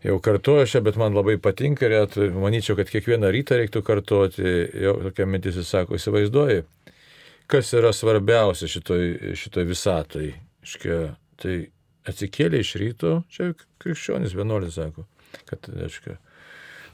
Jau 0.05 0.21
kartuoju 0.23 0.67
šią, 0.71 0.83
bet 0.87 0.99
man 1.01 1.17
labai 1.17 1.35
patinka 1.43 1.89
ir 1.89 1.97
manyčiau, 2.39 2.77
kad 2.79 2.91
kiekvieną 2.93 3.33
rytą 3.35 3.57
reiktų 3.59 3.83
kartuoti. 3.83 4.45
Jau 4.85 4.95
tokia 5.09 5.27
mintis 5.27 5.59
jis 5.59 5.73
sako, 5.75 5.99
įsivaizduoji, 5.99 6.63
kas 7.51 7.73
yra 7.75 7.91
svarbiausia 7.97 8.71
šitoj, 8.71 9.35
šitoj 9.41 9.67
visatoj. 9.67 10.31
Aiškia, 10.63 11.01
tai 11.43 11.57
atsikėlė 12.09 12.63
iš 12.63 12.73
ryto, 12.79 13.13
čia 13.33 13.51
krikščionis 13.83 14.37
vienuolis 14.39 14.79
sako, 14.79 15.09
kad, 15.49 15.67
aiškia, 15.67 16.19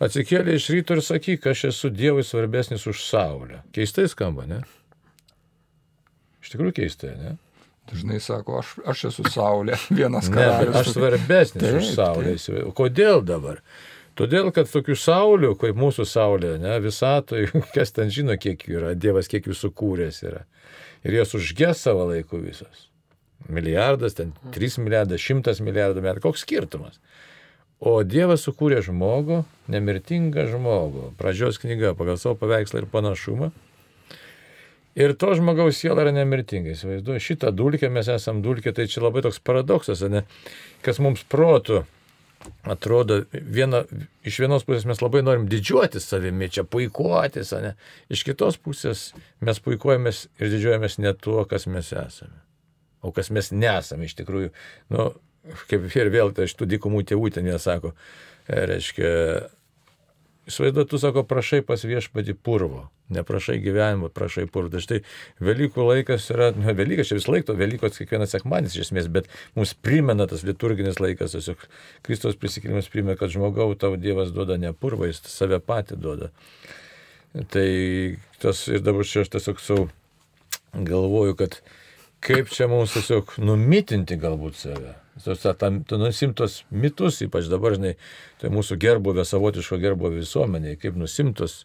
atsikėlė 0.05 0.57
iš 0.57 0.71
ryto 0.73 0.97
ir 0.97 1.05
sakyk, 1.05 1.51
aš 1.53 1.67
esu 1.75 1.93
Dievui 1.93 2.25
svarbesnis 2.25 2.87
už 2.89 3.05
Saulę. 3.05 3.61
Keistai 3.77 4.09
skamba, 4.09 4.49
ne? 4.49 4.63
Iš 6.41 6.55
tikrųjų 6.55 6.79
keistai, 6.81 7.13
ne? 7.21 7.37
Dažnai 7.91 8.21
sako, 8.21 8.61
aš, 8.63 8.77
aš 8.89 9.09
esu 9.11 9.27
Saulė, 9.29 9.77
vienas 9.99 10.31
karalius. 10.33 10.73
Ne, 10.73 10.81
aš 10.81 10.93
svarbesnis 10.95 11.61
taip, 11.61 11.81
už 11.81 11.91
Saulę. 11.93 12.37
Taip. 12.41 12.71
Kodėl 12.79 13.21
dabar? 13.27 13.61
Todėl, 14.15 14.49
kad 14.55 14.71
tokių 14.71 14.95
saulių, 14.97 15.53
kaip 15.59 15.77
mūsų 15.79 16.07
Saulė, 16.07 16.55
ne, 16.63 16.79
visatoj, 16.81 17.51
kas 17.77 17.93
ten 17.97 18.13
žino, 18.15 18.39
kiek 18.41 18.63
jų 18.65 18.81
yra, 18.81 18.95
Dievas 18.95 19.29
kiek 19.31 19.51
jų 19.51 19.57
sukūręs 19.59 20.23
yra. 20.25 20.45
Ir 21.05 21.19
jos 21.19 21.35
užges 21.37 21.83
savo 21.85 22.07
laiku 22.09 22.41
visos. 22.41 22.89
Milijardas, 23.53 24.15
ten 24.17 24.33
3 24.55 24.79
milijardai, 24.81 25.19
100 25.21 25.59
milijardų 25.67 26.05
metų. 26.07 26.23
Koks 26.25 26.47
skirtumas? 26.47 26.97
O 27.85 27.99
Dievas 28.07 28.47
sukūrė 28.47 28.79
žmogų, 28.87 29.43
nemirtingą 29.69 30.47
žmogų. 30.49 31.11
Pradžios 31.19 31.59
knyga 31.61 31.93
pagal 31.99 32.17
savo 32.23 32.39
paveikslą 32.41 32.81
ir 32.81 32.89
panašumą 32.89 33.51
Ir 34.95 35.17
to 35.19 35.33
žmogaus 35.35 35.81
siela 35.81 36.05
yra 36.05 36.13
nemirtinga, 36.15 36.75
įsivaizduoju. 36.77 37.23
Šitą 37.23 37.51
dulkę 37.57 37.91
mes 37.91 38.09
esam 38.15 38.45
dulkė, 38.45 38.71
tai 38.77 38.87
čia 38.91 39.03
labai 39.03 39.25
toks 39.27 39.41
paradoksas, 39.43 40.05
ne? 40.11 40.23
kas 40.87 41.01
mums 41.03 41.25
protų 41.27 41.83
atrodo, 42.69 43.23
viena, 43.33 43.83
iš 44.27 44.39
vienos 44.45 44.67
pusės 44.69 44.87
mes 44.89 45.01
labai 45.03 45.23
norim 45.25 45.49
didžiuotis 45.51 46.07
savimi, 46.09 46.51
čia 46.53 46.65
puikuotis, 46.69 47.53
ne? 47.65 47.75
iš 48.13 48.25
kitos 48.29 48.59
pusės 48.61 49.09
mes 49.45 49.61
puikuojamės 49.65 50.27
ir 50.39 50.53
didžiuojamės 50.53 50.99
ne 51.03 51.15
tuo, 51.19 51.43
kas 51.49 51.67
mes 51.71 51.91
esame, 51.91 52.39
o 53.03 53.13
kas 53.17 53.33
mes 53.35 53.51
nesame 53.55 54.09
iš 54.09 54.17
tikrųjų. 54.21 54.53
Nu, 54.95 55.11
kaip 55.71 55.89
ir 55.91 56.13
vėl, 56.15 56.33
tai 56.37 56.49
iš 56.49 56.57
tų 56.59 56.69
dykumų 56.77 57.05
tėvų 57.11 57.33
ten 57.35 57.49
jie 57.51 57.59
sako, 57.61 57.95
reiškia, 58.49 59.11
Įsivaizduoju, 60.45 60.89
tu 60.91 60.99
sako, 61.01 61.23
prašai 61.25 61.63
pas 61.65 61.81
viešpatį 61.89 62.35
purvo, 62.45 62.83
neprašai 63.17 63.57
gyvenimo, 63.65 64.11
prašai 64.13 64.45
purvo. 64.53 64.69
Tai 64.75 64.83
štai 64.85 64.99
Velykų 65.45 65.87
laikas 65.89 66.27
yra, 66.35 66.51
nu, 66.53 66.67
Velykas 66.77 67.09
čia 67.09 67.17
vis 67.17 67.29
laiko, 67.31 67.57
Velykos 67.57 67.97
kiekvienas 67.97 68.35
sekmanis 68.37 68.77
iš 68.77 68.91
esmės, 68.91 69.09
bet 69.13 69.31
mums 69.57 69.73
primena 69.73 70.27
tas 70.29 70.45
liturginis 70.45 71.01
laikas, 71.01 71.33
tiesiog 71.33 71.65
Kristos 72.05 72.37
prisikėlimas 72.41 72.91
primena, 72.93 73.17
kad 73.21 73.33
žmogau 73.33 73.71
tau 73.81 73.97
Dievas 73.97 74.35
duoda 74.37 74.59
ne 74.61 74.75
purvą, 74.77 75.09
jis 75.09 75.23
save 75.33 75.63
patį 75.65 75.97
duoda. 76.05 76.29
Tai 77.33 77.69
tas 78.45 78.67
ir 78.69 78.85
dabar 78.85 79.09
čia 79.09 79.25
aš 79.25 79.33
tiesiog 79.39 79.65
savo 79.65 79.89
galvoju, 80.77 81.39
kad 81.41 81.57
kaip 82.25 82.53
čia 82.53 82.69
mums 82.69 82.93
tiesiog 82.99 83.39
numitinti 83.41 84.21
galbūt 84.21 84.61
save 84.61 84.93
nusimtos 85.17 86.63
mitus, 86.71 87.21
ypač 87.25 87.51
dabar, 87.51 87.77
žinai, 87.79 87.97
tai 88.41 88.51
mūsų 88.55 88.79
gerbuvė, 88.83 89.27
savotiško 89.29 89.79
gerbuvė 89.83 90.23
visuomenė, 90.23 90.75
kaip 90.83 90.99
nusimtos 90.99 91.63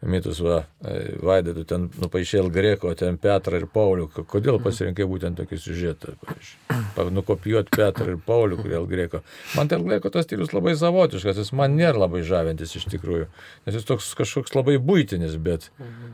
mitus, 0.00 0.40
va, 0.40 0.62
e, 0.80 0.94
Vaidai, 1.20 1.52
tu 1.54 1.64
ten 1.68 1.86
nupaišė 2.00 2.42
Greko, 2.52 2.94
ten 2.96 3.18
Petrą 3.20 3.60
ir 3.60 3.66
Paulių, 3.70 4.08
kodėl 4.28 4.56
pasirinkai 4.64 5.04
būtent 5.08 5.36
tokį 5.40 5.58
siužetą, 5.60 6.14
nukopijuoti 7.12 7.74
Petrą 7.76 8.14
ir 8.14 8.18
Paulių, 8.24 8.62
kodėl 8.62 8.88
Greko. 8.88 9.20
Man 9.58 9.68
ten 9.68 9.84
Greko 9.84 10.10
tas 10.10 10.24
stilius 10.24 10.54
labai 10.56 10.72
savotiškas, 10.80 11.42
jis 11.44 11.52
man 11.52 11.76
nėra 11.76 12.06
labai 12.06 12.24
žavintis 12.24 12.74
iš 12.80 12.88
tikrųjų, 12.94 13.28
nes 13.66 13.76
jis 13.76 13.88
toks 13.88 14.14
kažkoks 14.18 14.56
labai 14.56 14.78
būtinis, 14.80 15.36
bet 15.36 15.68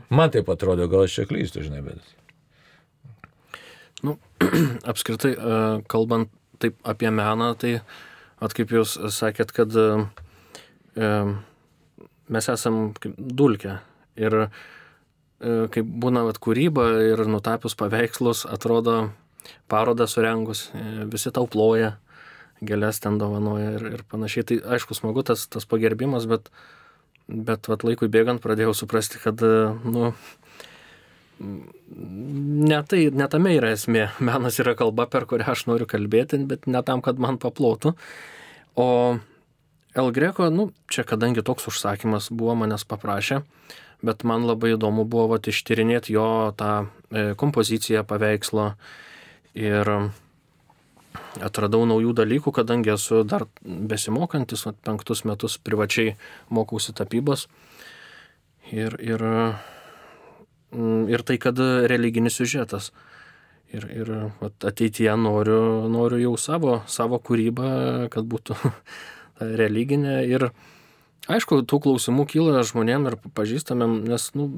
man 0.09 0.35
taip 0.35 0.51
atrodo, 0.51 0.89
gal 0.91 1.07
aš 1.07 1.21
čia 1.21 1.29
klystu, 1.31 1.63
žinai, 1.63 1.85
bet. 1.87 2.15
Nu, 4.03 4.19
apskritai, 4.91 5.31
e, 5.31 5.61
kalbant 5.89 6.29
taip 6.61 6.77
apie 6.87 7.11
meną, 7.13 7.53
tai 7.59 7.77
at 8.43 8.53
kaip 8.57 8.71
jūs 8.73 8.97
sakėt, 9.13 9.53
kad 9.55 9.73
e, 9.77 9.87
mes 12.27 12.49
esam 12.53 12.91
dulkę 13.17 13.79
ir 14.19 14.37
e, 14.43 14.49
kaip 15.73 15.93
būna 16.03 16.25
vat, 16.27 16.41
kūryba 16.43 16.89
ir 17.11 17.23
nutapius 17.29 17.77
paveikslus, 17.79 18.45
atrodo 18.49 19.11
parodą 19.71 20.07
surengus, 20.09 20.67
e, 20.73 21.07
visi 21.11 21.33
tau 21.33 21.49
ploja, 21.49 21.95
gėlės 22.61 23.01
ten 23.03 23.19
dovanoja 23.21 23.75
ir, 23.77 23.87
ir 23.99 24.03
panašiai. 24.09 24.47
Tai 24.49 24.57
aišku, 24.77 24.97
smagu 24.97 25.23
tas, 25.25 25.45
tas 25.51 25.67
pagerbimas, 25.69 26.25
bet, 26.29 26.49
bet 27.27 27.69
vat, 27.69 27.85
laikui 27.85 28.09
bėgant 28.11 28.41
pradėjau 28.43 28.73
suprasti, 28.77 29.21
kad, 29.21 29.41
nu, 29.85 30.11
ne, 31.39 32.81
tai, 32.89 33.07
ne 33.13 33.27
tame 33.31 33.55
yra 33.57 33.71
esmė. 33.75 34.09
Menas 34.29 34.59
yra 34.63 34.75
kalba, 34.79 35.07
per 35.11 35.27
kurią 35.29 35.53
aš 35.53 35.67
noriu 35.69 35.87
kalbėti, 35.89 36.39
bet 36.49 36.67
ne 36.69 36.83
tam, 36.85 37.03
kad 37.05 37.19
man 37.21 37.39
paplotų. 37.41 37.95
O 38.77 38.87
El 39.97 40.11
Greco, 40.13 40.45
nu, 40.53 40.69
čia 40.93 41.01
kadangi 41.07 41.41
toks 41.41 41.71
užsakymas 41.71 42.27
buvo, 42.29 42.53
manęs 42.59 42.83
paprašė, 42.85 43.39
bet 44.05 44.21
man 44.29 44.43
labai 44.45 44.75
įdomu 44.75 45.07
buvo 45.09 45.31
vat, 45.31 45.49
ištyrinėti 45.49 46.13
jo 46.13 46.27
tą 46.59 46.73
e, 46.85 47.31
kompoziciją 47.33 48.03
paveikslo 48.05 48.67
ir 49.57 49.89
atradau 51.41 51.81
naujų 51.89 52.13
dalykų, 52.19 52.53
kadangi 52.59 52.93
esu 52.93 53.23
dar 53.25 53.47
besimokantis, 53.65 54.67
vat, 54.69 54.77
penktus 54.85 55.25
metus 55.25 55.57
privačiai 55.57 56.13
mokausi 56.53 56.93
tapybos. 56.93 57.47
Ir, 58.69 58.99
ir, 59.01 59.23
ir 61.11 61.23
tai, 61.27 61.37
kad 61.41 61.59
religinis 61.91 62.39
siužetas. 62.39 62.91
Ir, 63.75 63.83
ir 63.91 64.11
ateityje 64.39 65.17
noriu, 65.19 65.87
noriu 65.91 66.21
jau 66.21 66.35
savo, 66.39 66.77
savo 66.87 67.19
kūrybą, 67.19 67.71
kad 68.13 68.27
būtų 68.29 68.55
religinė. 69.61 70.21
Ir 70.29 70.49
aišku, 71.27 71.65
tų 71.67 71.81
klausimų 71.83 72.27
kyla 72.31 72.63
žmonėm 72.67 73.09
ir 73.11 73.17
pažįstamėm, 73.35 73.99
nes, 74.07 74.29
nu, 74.39 74.53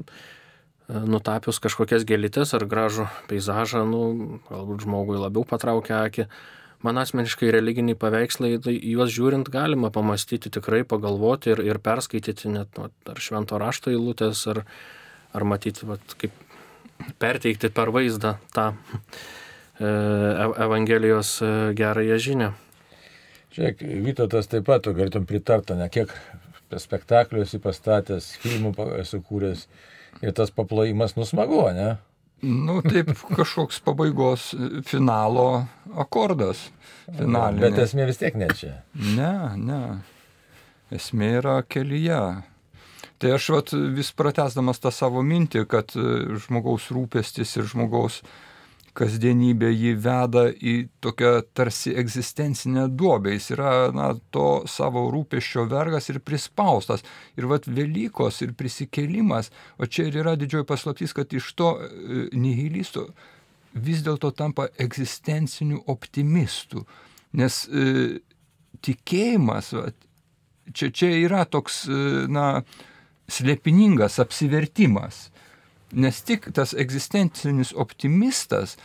nutapius 0.90 1.60
kažkokias 1.62 2.06
gėlytės 2.06 2.54
ar 2.56 2.66
gražų 2.70 3.08
peizažą, 3.30 3.84
nu, 3.88 4.40
galbūt 4.48 4.86
žmogui 4.86 5.18
labiau 5.20 5.44
patraukia 5.46 6.04
akį. 6.06 6.26
Man 6.80 6.96
asmeniškai 6.96 7.50
religiniai 7.52 7.98
paveikslai, 7.98 8.54
tai 8.64 8.72
juos 8.72 9.10
žiūrint 9.12 9.50
galima 9.52 9.90
pamastyti 9.92 10.48
tikrai, 10.54 10.80
pagalvoti 10.88 11.52
ir, 11.52 11.60
ir 11.66 11.80
perskaityti 11.82 12.54
net 12.54 12.78
nu, 12.78 12.88
ar 12.88 13.20
švento 13.20 13.58
rašto 13.60 13.92
eilutės, 13.92 14.46
ar, 14.48 14.62
ar 15.36 15.46
matyti, 15.46 15.86
vat, 15.88 16.16
kaip 16.20 16.34
perteikti 17.20 17.70
per 17.74 17.92
vaizdą 17.94 18.34
tą 18.54 18.70
e, 18.72 19.90
Evangelijos 20.66 21.38
e, 21.42 21.52
gerąją 21.78 22.18
žinę. 22.18 22.50
Žiūrėk, 23.50 23.82
Vytautas 24.06 24.50
taip 24.50 24.68
pat, 24.68 24.84
tu 24.84 24.94
galėtum 24.94 25.26
pritarti, 25.26 25.74
ne 25.78 25.88
kiek 25.90 26.12
spektaklių 26.78 27.42
esi 27.42 27.58
pastatęs, 27.62 28.36
filmų 28.44 28.74
sukūręs 29.08 29.66
ir 30.22 30.36
tas 30.36 30.52
paplojimas 30.54 31.16
nusmago, 31.18 31.64
ne? 31.74 31.96
Nu, 32.40 32.78
taip, 32.80 33.10
kažkoks 33.36 33.82
pabaigos 33.84 34.50
finalo 34.88 35.66
akordas. 35.98 36.70
Finalinė. 37.10 37.66
Bet 37.66 37.82
esmė 37.84 38.06
vis 38.08 38.20
tiek 38.20 38.38
ne 38.38 38.48
čia. 38.56 38.78
Ne, 38.94 39.32
ne. 39.60 39.80
Esmė 40.94 41.34
yra 41.42 41.58
kelyje. 41.68 42.20
Tai 43.20 43.34
aš 43.36 43.48
vat, 43.52 43.72
vis 43.96 44.14
pratesdamas 44.16 44.80
tą 44.80 44.92
savo 44.94 45.20
mintį, 45.20 45.66
kad 45.68 45.92
žmogaus 46.46 46.88
rūpestis 46.94 47.52
ir 47.60 47.68
žmogaus 47.68 48.22
kasdienybė 48.96 49.70
jį 49.70 49.92
veda 50.02 50.46
į 50.50 50.74
tokią 51.04 51.32
tarsi 51.54 51.92
egzistencinę 51.98 52.88
duobę. 52.88 53.34
Jis 53.36 53.50
yra 53.54 53.72
na, 53.94 54.10
to 54.34 54.64
savo 54.70 55.06
rūpeščio 55.14 55.66
vergas 55.70 56.10
ir 56.10 56.20
prispaustas. 56.24 57.04
Ir 57.38 57.48
vad 57.50 57.68
Velykos 57.70 58.42
ir 58.44 58.54
prisikėlimas, 58.58 59.52
o 59.78 59.86
čia 59.86 60.08
ir 60.08 60.20
yra 60.24 60.36
didžioji 60.38 60.68
paslaptis, 60.68 61.14
kad 61.16 61.32
iš 61.36 61.52
to 61.58 61.74
e, 61.78 62.26
nihilistų 62.34 63.06
vis 63.70 64.02
dėlto 64.02 64.32
tampa 64.34 64.66
egzistenciniu 64.82 65.84
optimistu. 65.90 66.84
Nes 67.38 67.62
e, 67.70 68.20
tikėjimas, 68.82 69.74
va, 69.78 69.90
čia, 70.74 70.90
čia 70.90 71.12
yra 71.20 71.44
toks, 71.46 71.84
e, 71.86 72.26
na, 73.30 73.36
slėpiningas 73.36 74.18
apsivertimas 74.22 75.28
nes 75.92 76.22
tik 76.22 76.50
tas 76.54 76.74
egzistencinis 76.78 77.72
optimistas, 77.74 78.76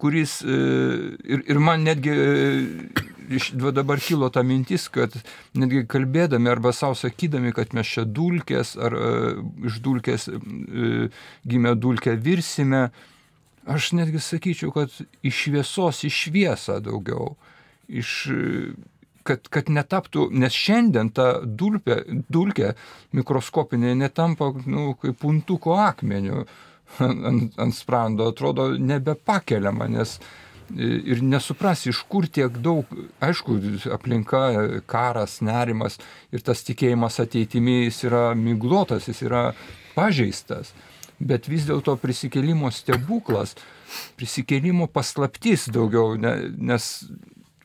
kuris 0.00 0.40
e, 0.42 0.56
ir, 1.28 1.44
ir 1.44 1.60
man 1.60 1.84
netgi 1.84 2.14
iš, 3.36 3.50
dabar 3.76 4.00
kilo 4.00 4.30
ta 4.32 4.42
mintis, 4.46 4.88
kad 4.92 5.14
netgi 5.56 5.84
kalbėdami 5.90 6.50
arba 6.50 6.72
savo 6.76 6.96
sakydami, 6.98 7.52
kad 7.56 7.74
mes 7.76 7.88
čia 7.88 8.06
dulkės 8.08 8.74
ar 8.80 8.96
uh, 8.96 9.42
iš 9.68 9.78
dulkės 9.84 10.26
gimę 11.46 11.74
dulkę 11.78 12.16
virsime, 12.16 12.88
aš 13.68 13.92
netgi 14.00 14.22
sakyčiau, 14.24 14.72
kad 14.74 14.96
iš 15.22 15.44
šviesos 15.44 16.02
į 16.08 16.12
šviesą 16.16 16.80
daugiau. 16.84 17.36
Iš, 17.90 18.10
kad, 19.26 19.48
kad 19.52 19.70
netaptų, 19.72 20.28
nes 20.32 20.56
šiandien 20.56 21.12
ta 21.14 21.32
dulpė, 21.44 22.00
dulkė 22.32 22.74
mikroskopinė 23.16 23.94
netampa 23.98 24.52
nu, 24.66 24.94
kaip 25.00 25.18
puntuko 25.22 25.76
akmeniu 25.80 26.44
ant, 27.04 27.58
ant 27.60 27.76
sprando, 27.76 28.30
atrodo 28.32 28.70
nebepakeliama, 28.78 29.88
nes 29.90 30.18
ir 30.76 31.22
nesupras, 31.26 31.84
iš 31.90 32.04
kur 32.10 32.28
tiek 32.30 32.60
daug, 32.62 32.86
aišku, 33.22 33.56
aplinka, 33.94 34.42
karas, 34.90 35.40
nerimas 35.42 35.98
ir 36.30 36.44
tas 36.46 36.62
tikėjimas 36.66 37.18
ateitimi 37.22 37.84
jis 37.88 38.04
yra 38.06 38.22
miglotas, 38.38 39.08
jis 39.10 39.24
yra 39.26 39.44
pažeistas. 39.96 40.72
Bet 41.20 41.50
vis 41.50 41.66
dėlto 41.68 41.98
prisikėlimo 42.00 42.70
stebuklas, 42.72 43.56
prisikėlimo 44.16 44.86
paslaptis 44.88 45.66
daugiau, 45.74 46.14
nes 46.16 46.86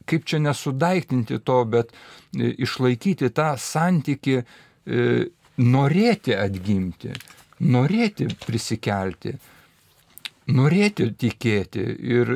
kaip 0.09 0.27
čia 0.29 0.39
nesudaiktinti 0.43 1.39
to, 1.45 1.61
bet 1.69 1.91
e, 1.93 2.51
išlaikyti 2.65 3.31
tą 3.35 3.53
santyki, 3.61 4.41
e, 4.41 5.07
norėti 5.61 6.35
atgimti, 6.35 7.13
norėti 7.63 8.29
prisikelti, 8.45 9.35
norėti 10.51 11.09
tikėti. 11.15 11.85
Ir, 12.15 12.33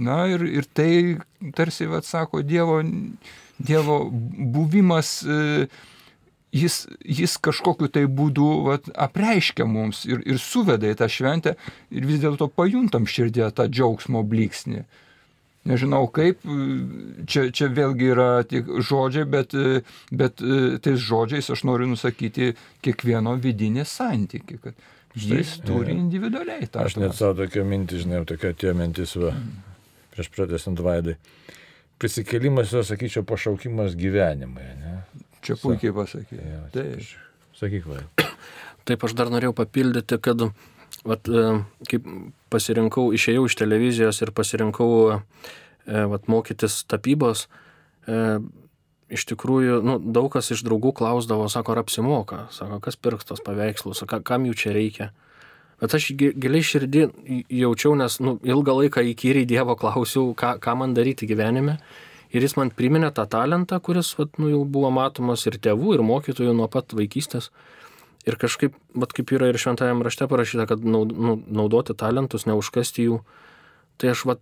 na, 0.00 0.24
ir, 0.32 0.46
ir 0.60 0.68
tai 0.72 0.90
tarsi, 1.56 1.88
vad 1.90 2.06
sako, 2.08 2.42
Dievo, 2.42 2.80
dievo 3.58 3.98
buvimas, 4.10 5.20
e, 5.22 5.68
jis, 6.54 6.84
jis 7.04 7.36
kažkokiu 7.42 7.90
tai 7.92 8.06
būdu 8.08 8.48
vat, 8.68 8.88
apreiškia 8.94 9.66
mums 9.68 10.04
ir, 10.08 10.22
ir 10.26 10.40
suveda 10.42 10.90
į 10.90 10.98
tą 11.00 11.08
šventę 11.10 11.54
ir 11.94 12.06
vis 12.08 12.22
dėlto 12.22 12.48
pajuntam 12.54 13.08
širdėje 13.10 13.50
tą 13.58 13.68
džiaugsmo 13.70 14.22
bliksnį 14.26 14.84
nežinau 15.68 16.06
kaip, 16.12 16.42
čia, 17.30 17.48
čia 17.54 17.68
vėlgi 17.72 18.10
yra 18.14 18.28
tik 18.48 18.68
žodžiai, 18.84 19.28
bet, 19.28 19.54
bet 20.12 20.42
tais 20.84 21.00
žodžiais 21.00 21.50
aš 21.54 21.64
noriu 21.68 21.88
nusakyti 21.92 22.52
kiekvieno 22.84 23.36
vidinį 23.40 23.86
santyki, 23.88 24.60
kad 24.62 24.76
jis 25.14 25.56
Štai, 25.56 25.66
turi 25.68 25.96
individualiai 25.96 26.68
tą. 26.68 26.84
Aš 26.88 26.98
net 27.00 27.16
savo 27.18 27.38
tokią 27.42 27.64
mintį, 27.68 28.02
žinai, 28.04 28.22
tokia 28.28 28.52
tie 28.58 28.74
mintis, 28.76 29.14
va, 29.20 29.34
prieš 30.14 30.30
pratęsant 30.34 30.82
vaidai. 30.84 31.16
Prisikėlimas 32.02 32.72
jo, 32.74 32.82
sakyčiau, 32.84 33.22
pašaukimas 33.28 33.94
gyvenimui. 33.96 34.66
Ne? 34.80 34.96
Čia 35.44 35.56
puikiai 35.60 35.94
pasakė. 35.94 36.40
Ja, 36.40 36.62
Taip. 36.74 37.12
Sakyk, 37.54 37.86
vaidai. 37.86 38.30
Taip, 38.84 39.04
aš 39.06 39.14
dar 39.16 39.30
norėjau 39.32 39.54
papildyti, 39.56 40.18
kad 40.20 40.42
vat, 41.08 41.28
e, 41.28 41.44
kaip 41.90 42.08
pasirinkau, 42.52 43.10
išėjau 43.16 43.46
iš 43.48 43.56
televizijos 43.60 44.20
ir 44.24 44.32
pasirinkau 44.36 44.90
e, 45.14 45.18
vat, 45.86 46.28
mokytis 46.32 46.82
tapybos, 46.90 47.46
e, 48.08 48.38
iš 49.14 49.26
tikrųjų, 49.30 49.80
nu, 49.84 49.98
daug 50.00 50.30
kas 50.32 50.50
iš 50.54 50.64
draugų 50.66 50.94
klausdavo, 50.96 51.46
sako, 51.52 51.74
ar 51.74 51.84
apsimoka, 51.84 52.46
sako, 52.54 52.80
kas 52.84 52.96
pirks 52.96 53.28
tos 53.28 53.44
paveikslus, 53.44 54.02
kam 54.08 54.48
jų 54.48 54.56
čia 54.58 54.74
reikia. 54.74 55.10
Bet 55.82 55.94
aš 55.98 56.12
giliai 56.16 56.64
širdį 56.64 57.04
jaučiau, 57.52 57.92
nes 57.98 58.16
nu, 58.22 58.38
ilgą 58.46 58.76
laiką 58.78 59.02
įkyriai 59.10 59.46
Dievo 59.48 59.74
klausiau, 59.76 60.32
ką, 60.38 60.54
ką 60.62 60.76
man 60.80 60.94
daryti 60.96 61.28
gyvenime. 61.28 61.76
Ir 62.34 62.42
jis 62.42 62.56
man 62.58 62.70
priminė 62.74 63.12
tą 63.14 63.26
talentą, 63.30 63.78
kuris 63.82 64.14
vat, 64.18 64.38
nu, 64.42 64.48
jau 64.50 64.62
buvo 64.66 64.90
matomas 64.94 65.44
ir 65.46 65.58
tėvų, 65.62 65.96
ir 65.98 66.04
mokytojų 66.06 66.54
nuo 66.56 66.70
pat 66.70 66.94
vaikystės. 66.96 67.50
Ir 68.24 68.38
kažkaip, 68.40 68.76
bet 68.96 69.12
kaip 69.12 69.32
yra 69.36 69.50
ir 69.50 69.58
šventajame 69.60 70.04
rašte 70.06 70.26
parašyta, 70.30 70.64
kad 70.70 70.84
nu, 70.84 71.04
naudoti 71.44 71.96
talentus, 71.98 72.46
neužkasti 72.48 73.04
jų. 73.04 73.18
Tai 74.00 74.14
aš 74.14 74.24
vat, 74.30 74.40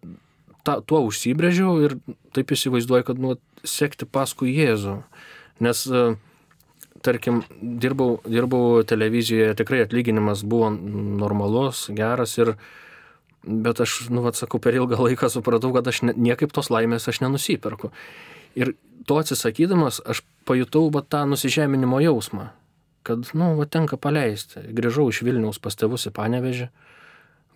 ta, 0.63 0.79
tuo 0.87 1.03
užsibrėžiau 1.09 1.81
ir 1.83 1.97
taip 2.37 2.55
įsivaizduoju, 2.55 3.07
kad 3.09 3.23
nu, 3.23 3.35
sekti 3.67 4.07
paskui 4.07 4.55
Jėzų. 4.55 5.01
Nes, 5.67 5.83
e, 5.91 6.05
tarkim, 7.03 7.43
dirbau, 7.61 8.21
dirbau 8.23 8.85
televizijoje, 8.87 9.59
tikrai 9.59 9.83
atlyginimas 9.83 10.47
buvo 10.47 10.71
normalus, 10.71 11.89
geras 11.91 12.39
ir 12.39 12.55
bet 13.43 13.83
aš, 13.83 14.05
nu, 14.15 14.23
atsakau, 14.31 14.63
per 14.63 14.79
ilgą 14.79 15.03
laiką 15.03 15.27
supratau, 15.33 15.75
kad 15.75 15.91
aš 15.91 16.05
ne, 16.07 16.15
niekaip 16.31 16.55
tos 16.55 16.71
laimės 16.71 17.11
aš 17.11 17.25
nenusiperku. 17.27 17.91
Ir 18.55 18.77
to 19.11 19.19
atsisakydamas 19.19 19.99
aš 20.07 20.23
pajutau 20.47 20.87
va, 20.95 21.03
tą 21.03 21.27
nusižeminimo 21.27 21.99
jausmą 22.05 22.53
kad, 23.07 23.29
nu, 23.39 23.53
va, 23.59 23.67
tenka 23.67 23.99
paleisti. 24.01 24.63
Grįžau 24.77 25.09
iš 25.13 25.23
Vilniaus 25.27 25.61
pas 25.63 25.77
tėvus 25.79 26.09
į 26.11 26.15
Panevežį. 26.17 26.69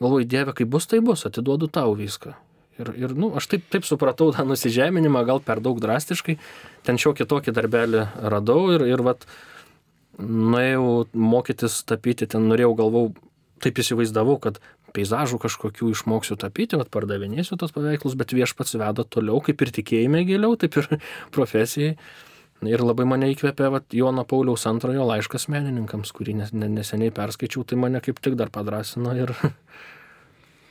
Galvoju, 0.03 0.29
Dieve, 0.29 0.53
kaip 0.57 0.69
bus, 0.73 0.89
tai 0.91 1.01
bus, 1.05 1.25
atiduodu 1.29 1.71
tau 1.73 1.95
viską. 1.97 2.35
Ir, 2.77 2.91
ir 3.01 3.15
nu, 3.17 3.31
aš 3.39 3.49
taip, 3.49 3.65
taip 3.73 3.87
supratau 3.89 4.29
tą 4.37 4.45
nusižeminimą, 4.45 5.23
gal 5.29 5.41
per 5.45 5.63
daug 5.65 5.79
drastiškai. 5.81 6.37
Ten 6.85 7.01
šiokį 7.01 7.27
tokį 7.31 7.55
darbelį 7.57 8.03
radau 8.35 8.67
ir, 8.75 8.85
ir 8.85 9.03
vat, 9.07 9.25
nuėjau 10.21 11.07
mokytis 11.17 11.81
tapyti, 11.89 12.29
ten 12.29 12.45
norėjau, 12.51 12.75
galvau, 12.77 13.07
taip 13.65 13.81
įsivaizdavau, 13.81 14.37
kad 14.45 14.61
peizažų 14.97 15.41
kažkokių 15.41 15.91
išmoksiu 15.93 16.37
tapyti, 16.41 16.77
vat, 16.81 16.93
pardavinėsiu 16.93 17.57
tos 17.61 17.73
paveikslus, 17.73 18.17
bet 18.19 18.37
viešpats 18.37 18.77
veda 18.81 19.05
toliau, 19.09 19.41
kaip 19.45 19.65
ir 19.65 19.73
tikėjime 19.81 20.25
giliau, 20.29 20.57
taip 20.61 20.77
ir 20.81 20.91
profesijai. 21.37 21.97
Ir 22.65 22.81
labai 22.81 23.05
mane 23.05 23.29
įkvėpė 23.35 23.69
vat, 23.75 23.93
Jono 23.93 24.25
Pauliaus 24.25 24.65
antrojo 24.71 25.05
laiškas 25.11 25.45
menininkams, 25.53 26.13
kurį 26.17 26.39
neseniai 26.41 27.13
perskaičiau, 27.15 27.67
tai 27.69 27.77
mane 27.77 28.01
kaip 28.01 28.23
tik 28.25 28.39
dar 28.41 28.49
padrasino 28.55 29.13
ir 29.19 29.35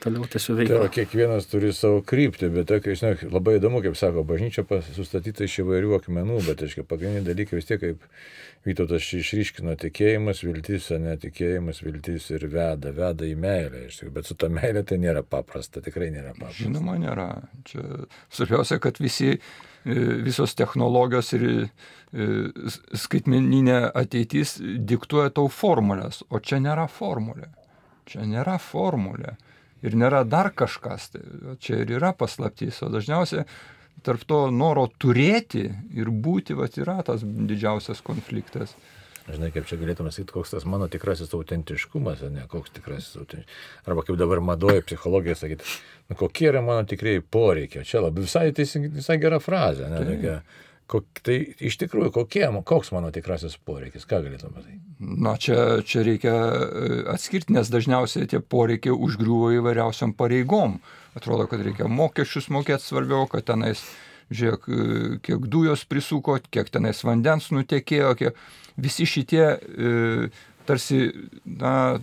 toliau 0.05 0.29
tiesiog 0.29 0.55
Tai 0.55 0.61
veiklą. 0.63 0.79
va, 0.85 0.93
kiekvienas 0.95 1.49
turi 1.51 1.73
savo 1.75 1.99
kryptį, 2.05 2.49
bet 2.55 2.69
tokia, 2.71 2.95
žinai, 2.95 3.13
labai 3.33 3.57
įdomu, 3.59 3.81
kaip 3.83 3.97
sako, 3.99 4.23
bažnyčia 4.29 4.63
pas- 4.69 4.87
sustatyta 4.95 5.43
iš 5.49 5.59
įvairių 5.65 5.97
akmenų, 5.99 6.39
bet, 6.47 6.63
aiškiai, 6.65 6.87
pagrindiniai 6.87 7.27
dalykai 7.33 7.59
vis 7.59 7.71
tiek, 7.73 7.81
kaip 7.83 8.09
Vytautas 8.65 9.05
išryškino, 9.13 9.75
tikėjimas, 9.77 10.39
viltis, 10.41 10.87
o 10.89 10.97
netikėjimas, 10.97 11.83
viltis 11.85 12.31
ir 12.33 12.47
veda, 12.49 12.89
veda 12.97 13.27
į 13.29 13.35
meilę, 13.37 13.83
iš 13.91 13.99
tikrųjų, 13.99 14.13
bet 14.15 14.25
su 14.25 14.33
ta 14.41 14.49
meilė 14.49 14.81
tai 14.89 14.97
nėra 15.03 15.21
paprasta, 15.21 15.83
tikrai 15.85 16.07
nėra 16.09 16.31
paprasta. 16.33 16.63
Žinoma, 16.63 16.95
nėra. 16.97 17.27
Čia 17.69 17.83
svarbiausia, 18.33 18.79
kad 18.81 18.97
visi, 18.97 19.35
e, 19.37 19.99
visos 20.25 20.57
technologijos 20.57 21.29
ir 21.37 21.45
e, 21.45 21.67
skaitmeninė 22.97 23.77
ateitis 24.01 24.55
diktuoja 24.61 25.29
tau 25.37 25.45
formulės, 25.51 26.23
o 26.33 26.41
čia 26.41 26.57
nėra 26.63 26.87
formulė. 26.89 27.51
Čia 28.09 28.25
nėra 28.29 28.57
formulė. 28.61 29.35
Ir 29.83 29.95
nėra 29.99 30.23
dar 30.27 30.51
kažkas. 30.55 31.11
Tai 31.13 31.21
čia 31.59 31.81
ir 31.83 31.95
yra 31.97 32.13
paslaptys. 32.17 32.79
O 32.85 32.89
dažniausiai 32.93 33.45
tarp 34.05 34.23
to 34.27 34.45
noro 34.51 34.87
turėti 35.01 35.65
ir 35.95 36.09
būti, 36.11 36.55
va, 36.57 36.67
yra 36.71 37.01
tas 37.05 37.23
didžiausias 37.23 38.01
konfliktas. 38.05 38.75
Žinai, 39.25 39.49
kaip 39.49 39.65
čia 39.65 39.79
galėtume 39.81 40.11
sakyti, 40.13 40.35
koks 40.35 40.51
tas 40.53 40.65
mano 40.69 40.85
tikrasis 40.91 41.31
autentiškumas, 41.33 42.19
ne 42.29 42.43
koks 42.49 42.75
tikrasis 42.75 43.15
autentiškumas. 43.17 43.87
Arba 43.89 44.03
kaip 44.05 44.19
dabar 44.21 44.41
madoja 44.45 44.83
psichologija 44.85 45.33
sakyti, 45.39 45.65
nu, 46.11 46.17
kokie 46.19 46.51
yra 46.51 46.61
mano 46.61 46.85
tikrieji 46.85 47.23
poreikiai. 47.33 47.87
Čia 47.89 48.03
labai 48.05 48.27
visai, 48.27 48.51
teisingai- 48.53 48.91
visai 48.99 49.17
gera 49.17 49.39
frazė. 49.41 49.89
Ne, 49.89 50.03
tokia, 50.05 50.35
kok, 50.91 51.05
tai 51.25 51.37
iš 51.65 51.77
tikrųjų, 51.81 52.11
kokie, 52.15 52.45
koks 52.67 52.91
mano 52.95 53.11
tikrasis 53.13 53.57
poreikis, 53.57 54.05
ką 54.09 54.21
galėtume 54.25 54.53
pasakyti. 54.55 54.81
Na, 54.99 55.35
čia, 55.41 55.81
čia 55.85 56.03
reikia 56.05 56.33
e, 56.35 56.97
atskirti, 57.15 57.55
nes 57.55 57.71
dažniausiai 57.73 58.29
tie 58.31 58.39
poreikiai 58.39 58.93
užgriuvo 58.93 59.51
įvairiausiam 59.57 60.13
pareigom. 60.17 60.77
Atrodo, 61.17 61.47
kad 61.51 61.63
reikia 61.65 61.89
mokesčius 61.91 62.51
mokėti 62.53 62.85
svarbiau, 62.85 63.25
kad 63.31 63.47
tenais, 63.49 63.81
žiūrėk, 64.29 64.69
e, 64.69 65.17
kiek 65.25 65.49
dujos 65.51 65.85
prisuko, 65.89 66.37
kiek 66.53 66.69
tenais 66.73 67.01
vandens 67.07 67.49
nutekėjo, 67.55 68.13
kiek 68.21 68.39
visi 68.77 69.09
šitie 69.09 69.43
e, 69.49 70.29
tarsi, 70.69 71.01
na, 71.45 71.97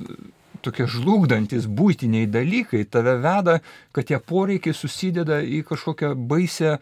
tokie 0.62 0.87
žlugdantis 0.90 1.66
būtiniai 1.66 2.29
dalykai 2.31 2.85
tave 2.90 3.16
veda, 3.23 3.59
kad 3.95 4.07
tie 4.11 4.18
poreikiai 4.23 4.75
susideda 4.77 5.40
į 5.42 5.62
kažkokią 5.71 6.14
baisę 6.29 6.77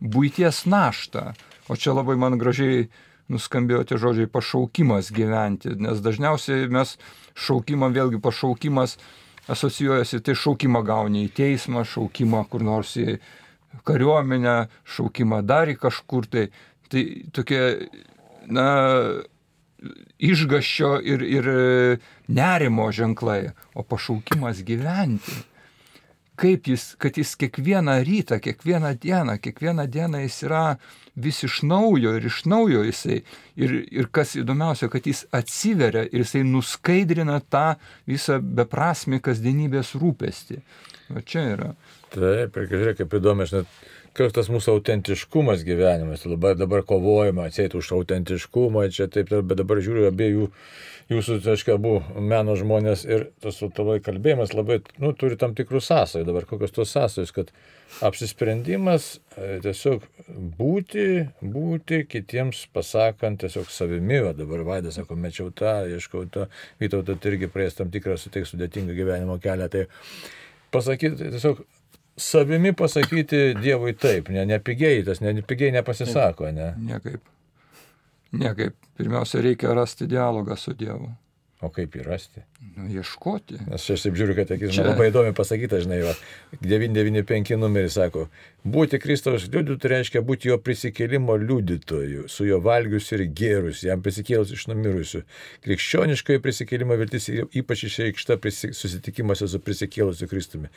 būties 0.00 0.64
naštą. 0.66 1.30
O 1.70 1.76
čia 1.76 1.94
labai 1.94 2.16
man 2.18 2.38
gražiai 2.40 2.88
nuskambėjo 3.30 3.84
tie 3.86 3.98
žodžiai 4.00 4.30
pašaukimas 4.30 5.12
gyventi, 5.14 5.76
nes 5.78 6.00
dažniausiai 6.02 6.66
mes 6.72 6.96
šaukimą, 7.38 7.92
vėlgi 7.94 8.18
pašaukimas 8.22 8.96
asocijuojasi, 9.50 10.22
tai 10.26 10.34
šaukimą 10.38 10.82
gauni 10.86 11.26
į 11.28 11.34
teismą, 11.36 11.84
šaukimą 11.86 12.42
kur 12.50 12.64
nors 12.66 12.96
į 12.98 13.20
kariuomenę, 13.86 14.56
šaukimą 14.96 15.44
dar 15.46 15.70
į 15.70 15.78
kažkur 15.80 16.26
tai. 16.30 16.48
Tai 16.90 17.02
tokie, 17.30 17.86
na, 18.50 18.64
išgaščio 20.18 20.88
ir, 21.06 21.22
ir 21.22 21.50
nerimo 22.26 22.88
ženklai, 22.90 23.52
o 23.78 23.84
pašaukimas 23.86 24.64
gyventi. 24.66 25.36
Kaip 26.40 26.70
jis, 26.70 26.94
kad 27.00 27.18
jis 27.20 27.34
kiekvieną 27.36 27.98
rytą, 28.06 28.38
kiekvieną 28.40 28.94
dieną, 29.02 29.36
kiekvieną 29.44 29.86
dieną 29.92 30.22
jis 30.24 30.38
yra 30.48 30.64
vis 31.16 31.42
iš 31.44 31.60
naujo 31.68 32.14
ir 32.16 32.26
iš 32.30 32.44
naujo 32.48 32.84
jisai. 32.86 33.20
Ir, 33.60 33.74
ir 33.92 34.08
kas 34.14 34.36
įdomiausia, 34.40 34.88
kad 34.92 35.06
jis 35.06 35.26
atsiveria 35.36 36.06
ir 36.08 36.24
jisai 36.24 36.44
nuskaidrina 36.48 37.40
tą 37.52 37.74
visą 38.08 38.40
beprasmį 38.40 39.20
kasdienybės 39.26 39.92
rūpestį. 40.00 40.60
O 41.10 41.24
čia 41.26 41.46
yra. 41.56 41.72
Taip, 42.14 42.56
ir 42.56 42.70
žiūrėk, 42.70 43.00
kaip 43.02 43.16
įdomu, 43.18 43.44
aš 43.44 43.54
net, 43.58 43.80
koks 44.16 44.36
tas 44.36 44.50
mūsų 44.50 44.76
autentiškumas 44.76 45.64
gyvenimas, 45.66 46.24
dabar, 46.26 46.56
dabar 46.58 46.84
kovojama, 46.86 47.48
atseit 47.50 47.74
už 47.78 47.92
autentiškumą, 47.98 48.86
čia 48.94 49.10
taip, 49.12 49.30
bet 49.30 49.58
dabar 49.60 49.82
žiūriu 49.82 50.08
abiejų, 50.10 50.48
jūsų, 51.10 51.38
tai 51.42 51.54
aiškiai, 51.56 51.74
abu 51.76 51.96
meno 52.22 52.54
žmonės 52.58 53.02
ir 53.08 53.26
tas 53.42 53.58
tavo 53.76 53.96
kalbėjimas 54.02 54.54
labai, 54.54 54.80
nu, 55.02 55.12
turi 55.18 55.38
tam 55.40 55.56
tikrų 55.58 55.82
sąsajų, 55.82 56.26
dabar 56.28 56.46
kokios 56.48 56.74
tos 56.76 56.92
sąsajos, 56.94 57.32
kad 57.34 57.50
apsisprendimas 58.06 59.08
e, 59.34 59.58
tiesiog 59.64 60.06
būti, 60.58 61.06
būti 61.42 62.04
kitiems 62.10 62.62
pasakant 62.74 63.42
tiesiog 63.42 63.72
savimi, 63.74 64.20
o 64.22 64.34
dabar 64.36 64.62
Vaidas 64.68 65.00
sako, 65.00 65.18
mečiau 65.18 65.50
tą, 65.50 65.80
ieškau 65.90 66.28
tą, 66.30 66.46
Vytautas 66.80 67.26
irgi 67.30 67.50
praeis 67.50 67.76
tam 67.78 67.90
tikrą 67.90 68.16
suteik 68.20 68.46
sudėtingą 68.48 68.94
gyvenimo 68.96 69.40
kelią, 69.42 69.66
tai 69.72 69.86
pasakyti, 70.74 71.32
tiesiog 71.34 71.64
savimi 72.20 72.72
pasakyti 72.76 73.42
Dievui 73.58 73.96
taip, 73.98 74.30
ne, 74.30 74.46
nepigiai, 74.48 75.02
tas 75.06 75.22
ne, 75.24 75.34
nepigiai 75.40 75.74
nepasisako, 75.74 76.52
ne. 76.54 76.72
Niekaip. 76.86 77.22
Niekaip. 78.32 78.76
Pirmiausia, 79.00 79.40
reikia 79.42 79.74
rasti 79.74 80.06
dialogą 80.06 80.56
su 80.58 80.74
Dievu. 80.76 81.08
O 81.60 81.68
kaip 81.68 81.92
jį 81.92 82.04
rasti? 82.06 82.40
Nu, 82.76 82.86
ieškoti. 82.88 83.58
Nes 83.68 83.82
čia 83.84 83.92
aš 83.98 84.06
taip 84.06 84.14
žiūriu, 84.16 84.32
kad 84.38 84.48
akis 84.54 84.70
Čia- 84.72 84.84
man 84.86 84.94
labai 84.94 85.10
įdomi 85.10 85.34
pasakyta, 85.36 85.80
žinai, 85.82 85.98
va, 86.06 86.14
995 86.64 87.58
numeris 87.60 87.98
sako, 87.98 88.28
būti 88.64 88.96
Kristaus 89.02 89.44
liudytų 89.52 89.90
reiškia 89.92 90.22
būti 90.24 90.48
jo 90.48 90.56
prisikėlimo 90.56 91.36
liudytoju, 91.42 92.28
su 92.32 92.46
jo 92.48 92.60
valgius 92.64 93.10
ir 93.12 93.26
gėrus, 93.36 93.82
jam 93.84 94.00
prisikėlus 94.00 94.54
iš 94.56 94.64
numirusių. 94.72 95.20
Krikščioniškoji 95.66 96.40
prisikėlimo 96.46 96.96
viltis 97.00 97.28
ypač 97.28 97.84
išreikšta 97.90 98.38
prisi- 98.40 98.72
susitikimuose 98.72 99.48
su 99.48 99.60
prisikėlusiu 99.60 100.30
Kristumi. 100.32 100.72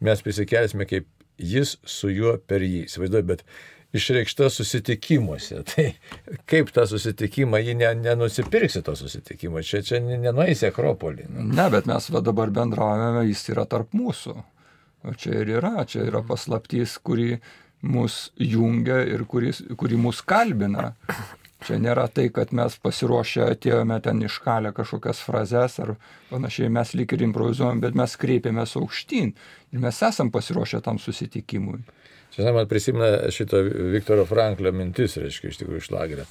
Mes 0.00 0.22
prisikelsime 0.22 0.86
kaip 0.86 1.06
jis 1.38 1.76
su 1.86 2.10
juo 2.14 2.36
per 2.38 2.62
jį. 2.62 2.84
Įsivaizduoju, 2.86 3.26
bet 3.34 3.42
išreikšta 3.92 4.50
susitikimuose. 4.50 5.62
Tai 5.70 5.86
kaip 6.50 6.72
tą 6.74 6.86
susitikimą, 6.88 7.62
ne, 7.78 7.94
nenusipirksi 8.02 8.82
to 8.82 8.96
susitikimo, 8.96 9.62
čia, 9.62 9.82
čia 9.82 10.02
ne- 10.04 10.20
nenueisi 10.20 10.68
Akropolį. 10.68 11.28
Nu. 11.32 11.48
Ne, 11.54 11.68
bet 11.72 11.88
mes 11.88 12.10
va 12.12 12.22
dabar 12.24 12.52
bendraujame, 12.54 13.26
jis 13.30 13.48
yra 13.54 13.66
tarp 13.70 13.96
mūsų. 13.96 14.36
O 15.06 15.14
čia 15.14 15.40
ir 15.42 15.56
yra, 15.60 15.86
čia 15.88 16.04
yra 16.08 16.24
paslaptys, 16.26 16.98
kuri 16.98 17.38
mus 17.86 18.32
jungia 18.36 19.04
ir 19.06 19.22
kuris, 19.30 19.62
kuri 19.78 19.98
mus 20.00 20.22
kalbina. 20.26 20.92
Čia 21.66 21.74
nėra 21.82 22.04
tai, 22.14 22.28
kad 22.30 22.52
mes 22.54 22.76
pasiruošę 22.78 23.48
atėjome 23.54 23.96
ten 24.02 24.20
iškalę 24.22 24.70
kažkokias 24.76 25.22
frazes 25.26 25.78
ar 25.82 25.96
panašiai, 26.28 26.70
mes 26.70 26.92
lyg 26.94 27.14
ir 27.16 27.24
improvizuojam, 27.26 27.80
bet 27.82 27.98
mes 27.98 28.14
kreipiamės 28.20 28.76
aukštyn 28.78 29.32
ir 29.74 29.82
mes 29.82 29.98
esam 30.06 30.30
pasiruošę 30.34 30.78
tam 30.86 31.00
susitikimui. 31.02 31.80
Čia 32.34 32.42
žinai, 32.44 32.54
man 32.60 32.68
prisimena 32.70 33.32
šito 33.34 33.62
Viktoro 33.94 34.26
Franklio 34.28 34.72
mintis, 34.76 35.16
reiškia, 35.20 35.52
iš 35.52 35.60
tikrųjų 35.62 35.82
iš 35.82 35.90
lagerio. 35.94 36.26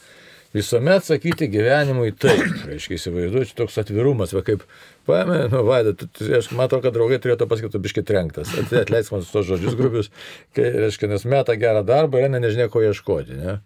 Visuomet 0.55 1.03
sakyti 1.03 1.49
gyvenimui 1.51 2.13
taip, 2.15 2.43
reiškia, 2.69 2.95
įsivaizduoju, 2.95 3.47
čia 3.49 3.57
toks 3.57 3.75
atvirumas, 3.81 4.31
va 4.33 4.41
kaip 4.47 4.61
paėmė, 5.09 5.41
nu, 5.51 5.63
vaida, 5.67 5.91
aš 6.37 6.47
matau, 6.55 6.79
kad 6.83 6.95
draugai 6.95 7.19
turėtų 7.23 7.49
pasakyti, 7.51 7.81
biškai 7.83 8.03
trenktas, 8.07 8.53
At- 8.61 8.71
atleisk 8.85 9.11
man 9.11 9.25
su 9.25 9.33
tos 9.35 9.49
žodžius 9.49 9.75
grubius, 9.79 10.07
kai, 10.55 10.69
reiškia, 10.85 11.09
nes 11.11 11.27
meta 11.27 11.57
gerą 11.59 11.83
darbą 11.87 12.21
ir 12.21 12.29
eina 12.29 12.39
nežinia, 12.43 12.69
ko 12.71 12.85
ieškoti, 12.85 13.35
ne? 13.41 13.57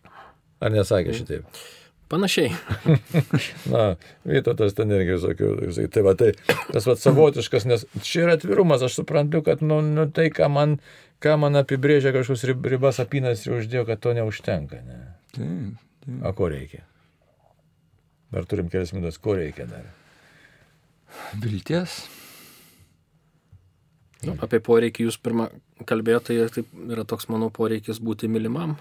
Ar 0.61 0.73
nesakė 0.73 1.13
šitaip? 1.19 1.61
Panašiai. 2.11 2.49
Na, 3.71 3.85
Vytautas 4.27 4.73
ten 4.75 4.91
irgi 4.91 5.15
visokių, 5.15 5.51
tai 5.93 6.03
va, 6.03 6.17
tai 6.19 6.33
tas 6.73 6.89
va 6.89 6.97
savotiškas, 6.99 7.69
nes 7.69 7.85
čia 8.03 8.25
yra 8.25 8.35
atvirumas, 8.39 8.83
aš 8.83 8.99
suprantu, 8.99 9.45
kad, 9.45 9.61
nu, 9.63 9.79
nu 9.85 10.09
tai, 10.11 10.27
ką 10.33 10.49
man, 10.51 10.75
ką 11.21 11.35
man 11.41 11.59
apibrėžia 11.61 12.13
kažkokius 12.15 12.47
rib- 12.49 12.69
ribas 12.73 13.01
apinas 13.03 13.45
ir 13.45 13.57
uždėjo, 13.59 13.85
kad 13.89 14.01
to 14.03 14.15
neužtenka, 14.17 14.81
ne? 14.85 15.01
Taip, 15.35 15.83
taip. 16.05 16.23
O 16.27 16.33
ko 16.37 16.49
reikia? 16.51 16.83
Dar 18.31 18.47
turim 18.47 18.71
kelias 18.71 18.93
minutės, 18.95 19.19
ko 19.21 19.35
reikia 19.37 19.67
dar? 19.69 19.85
Vilties. 21.43 22.01
Nu, 24.21 24.37
apie 24.45 24.61
poreikį 24.63 25.07
jūs 25.07 25.17
pirmą 25.21 25.49
kalbėjote, 25.89 26.37
tai 26.37 26.61
taip 26.61 26.73
yra 26.93 27.05
toks 27.09 27.27
mano 27.31 27.49
poreikis 27.53 27.99
būti 28.03 28.29
mylimam. 28.31 28.77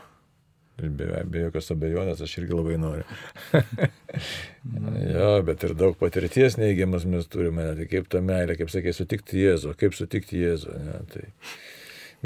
Ir 0.80 0.92
be, 0.96 1.06
be 1.28 1.42
jokios 1.42 1.72
abejonės 1.74 2.20
aš 2.24 2.38
irgi 2.40 2.56
labai 2.56 2.76
noriu. 2.80 3.04
jo, 5.14 5.30
bet 5.44 5.64
ir 5.66 5.74
daug 5.76 5.96
patirties 6.00 6.56
neigiamas 6.60 7.04
mes 7.08 7.26
turime, 7.28 7.66
tai 7.76 7.88
kaip 7.90 8.08
ta 8.12 8.22
meilė, 8.24 8.56
kaip 8.60 8.72
sakė, 8.72 8.94
sutikti 8.96 9.42
Jėzų, 9.42 9.74
kaip 9.80 9.96
sutikti 9.96 10.40
Jėzų. 10.40 10.76
Ne, 10.86 11.00
tai 11.12 11.26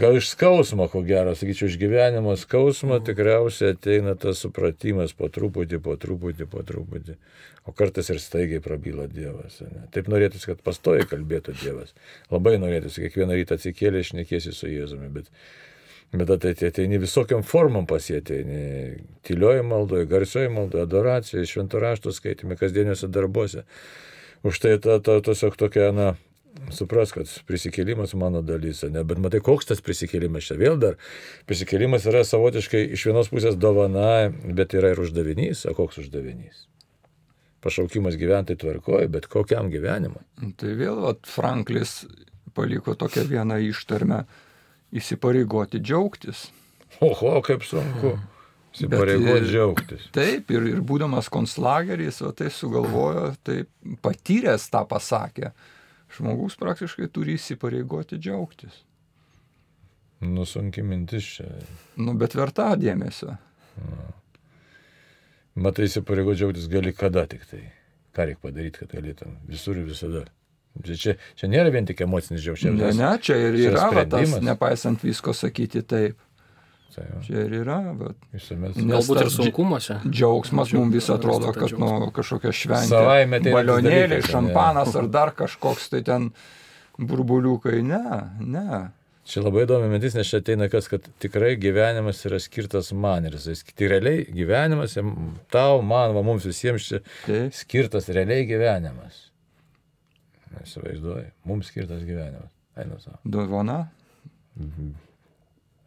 gal 0.00 0.16
iš 0.18 0.28
skausmo, 0.32 0.86
ko 0.92 1.02
gero, 1.06 1.34
sakyčiau, 1.38 1.68
iš 1.70 1.78
gyvenimo 1.80 2.36
skausmo 2.40 2.98
tikriausiai 3.04 3.74
ateina 3.74 4.14
tas 4.20 4.42
supratimas 4.44 5.14
po 5.16 5.28
truputį, 5.32 5.80
po 5.84 5.96
truputį, 6.00 6.48
po 6.50 6.64
truputį. 6.66 7.18
O 7.64 7.72
kartais 7.72 8.10
ir 8.12 8.18
staigiai 8.20 8.60
prabyla 8.64 9.06
Dievas. 9.08 9.62
Ne. 9.64 9.86
Taip 9.94 10.10
norėtųsi, 10.12 10.50
kad 10.50 10.64
pastoji 10.64 11.06
kalbėtų 11.08 11.54
Dievas. 11.62 11.94
Labai 12.32 12.58
norėtųsi, 12.60 13.06
kiekvieną 13.06 13.38
rytą 13.38 13.56
atsikėlė 13.56 14.04
išnekėsi 14.04 14.52
su 14.52 14.68
Jėzumi, 14.68 15.08
bet 15.14 15.30
Bet 16.14 16.30
ateini, 16.30 16.68
ateini 16.68 16.98
visokiam 17.02 17.42
formam 17.42 17.88
pasieteini. 17.90 19.00
Tylioji 19.26 19.64
maldoje, 19.66 20.06
garsioji 20.06 20.50
maldoje, 20.52 20.84
adoracijoje, 20.86 21.48
šventų 21.50 21.80
raštų 21.82 22.12
skaitime, 22.14 22.58
kasdieniuose 22.60 23.08
darbuose. 23.10 23.64
Už 24.46 24.60
tai 24.62 24.76
ta, 24.78 25.00
ta 25.02 25.16
tiesiog 25.24 25.56
tokia, 25.58 25.88
na, 25.96 26.12
supras, 26.74 27.12
kad 27.14 27.30
prisikėlimas 27.48 28.14
mano 28.18 28.42
dalis, 28.44 28.82
ne, 28.90 29.02
bet 29.06 29.20
matai, 29.22 29.40
koks 29.44 29.70
tas 29.70 29.82
prisikėlimas 29.84 30.48
čia 30.48 30.58
vėl 30.60 30.78
dar. 30.80 30.98
Prisikėlimas 31.48 32.06
yra 32.10 32.24
savotiškai 32.26 32.84
iš 32.96 33.08
vienos 33.10 33.30
pusės 33.32 33.58
dovana, 33.60 34.30
bet 34.30 34.76
yra 34.76 34.94
ir 34.94 35.02
uždavinys, 35.02 35.64
o 35.70 35.74
koks 35.76 36.02
uždavinys? 36.04 36.66
Pašaukimas 37.64 38.18
gyventi 38.20 38.58
tvarkoje, 38.60 39.08
bet 39.12 39.26
kokiam 39.32 39.70
gyvenimui. 39.72 40.20
Tai 40.60 40.74
vėl 40.76 41.00
vat, 41.06 41.24
Franklis 41.28 42.02
paliko 42.54 42.94
tokią 42.98 43.24
vieną 43.30 43.58
ištarmę 43.70 44.24
įsipareigoti 44.94 45.80
džiaugtis. 45.82 46.48
Oho, 47.02 47.38
kaip 47.44 47.64
sunku. 47.66 48.14
Įsipareigoti 48.74 49.48
džiaugtis. 49.48 50.08
Taip, 50.14 50.50
ir, 50.54 50.66
ir 50.74 50.82
būdamas 50.86 51.30
konslageris, 51.32 52.20
o 52.26 52.32
tai 52.36 52.50
sugalvojo, 52.52 53.32
tai 53.46 53.62
patyręs 54.02 54.68
tą 54.70 54.84
pasakė. 54.90 55.54
Žmogus 56.14 56.56
praktiškai 56.60 57.08
turi 57.12 57.34
įsipareigoti 57.38 58.18
džiaugtis. 58.22 58.82
Nusunki 60.24 60.84
mintis 60.86 61.26
čia. 61.36 61.48
Nu, 62.00 62.14
bet 62.18 62.36
verta 62.38 62.70
dėmesio. 62.78 63.34
Matai, 65.54 65.88
įsipareigoti 65.90 66.42
džiaugtis 66.42 66.70
gali 66.70 66.94
kada 66.96 67.26
tik 67.30 67.44
tai. 67.50 67.64
Ką 68.14 68.28
reikia 68.30 68.46
padaryti, 68.46 68.80
kad 68.84 68.94
galėtum. 68.94 69.34
Visur 69.50 69.78
ir 69.78 69.88
visada. 69.90 70.24
Čia, 70.82 71.14
čia, 71.38 71.48
nėra 71.50 71.70
vien 71.74 71.86
tik 71.86 72.00
emocinis 72.06 72.42
džiaugsmas. 72.42 72.78
Ne, 72.78 72.90
ne, 72.98 73.10
čia 73.22 73.36
ir 73.38 73.58
yra 73.58 74.04
tas, 74.10 74.38
nepaisant 74.42 75.02
visko 75.06 75.34
sakyti 75.34 75.84
taip. 75.86 76.18
Tai 76.94 77.04
va, 77.10 77.20
Čia 77.26 77.40
ir 77.48 77.54
yra, 77.58 77.76
bet 77.98 78.16
visuomet. 78.30 78.76
Galbūt 78.78 79.20
ir 79.24 79.30
sunkumuose. 79.34 79.96
džiaugsmas 80.06 80.68
Džiau- 80.70 80.78
mums 80.78 80.94
vis 80.94 81.08
atrodo, 81.10 81.50
kad 81.56 81.72
nu, 81.78 81.88
kažkokia 82.14 82.52
šventė. 82.54 82.90
Savaime 82.92 83.40
dalykas, 83.42 83.82
ne? 83.82 84.20
šampanas 84.30 84.94
ar 84.94 85.08
dar 85.10 85.32
kažkoks 85.34 85.88
tai 85.90 86.02
ten 86.06 86.28
burbuliukai. 86.98 87.80
Ne, 87.82 88.30
ne. 88.38 88.90
Čia 89.24 89.40
labai 89.40 89.64
įdomi 89.64 89.88
mintis, 89.88 90.14
nes 90.14 90.28
čia 90.28 90.38
ateina 90.42 90.68
kas, 90.70 90.86
kad 90.92 91.06
tikrai 91.18 91.54
gyvenimas 91.56 92.18
yra 92.28 92.38
skirtas 92.38 92.92
man. 92.92 93.24
Ir 93.24 93.38
jis, 93.40 93.64
tai 93.74 93.88
realiai 93.88 94.26
gyvenimas, 94.28 94.94
tau, 95.50 95.80
man, 95.82 96.12
va, 96.14 96.22
mums 96.22 96.44
visiems 96.44 96.84
čia 96.90 97.00
Taip. 97.24 97.56
skirtas 97.56 98.06
realiai 98.12 98.44
gyvenimas. 98.46 99.30
Įsivaizduoju, 100.62 101.30
mums 101.48 101.72
skirtas 101.72 102.04
gyvenimas. 102.06 102.52
Einu 102.76 103.00
savo. 103.00 103.18
Dovana. 103.24 103.80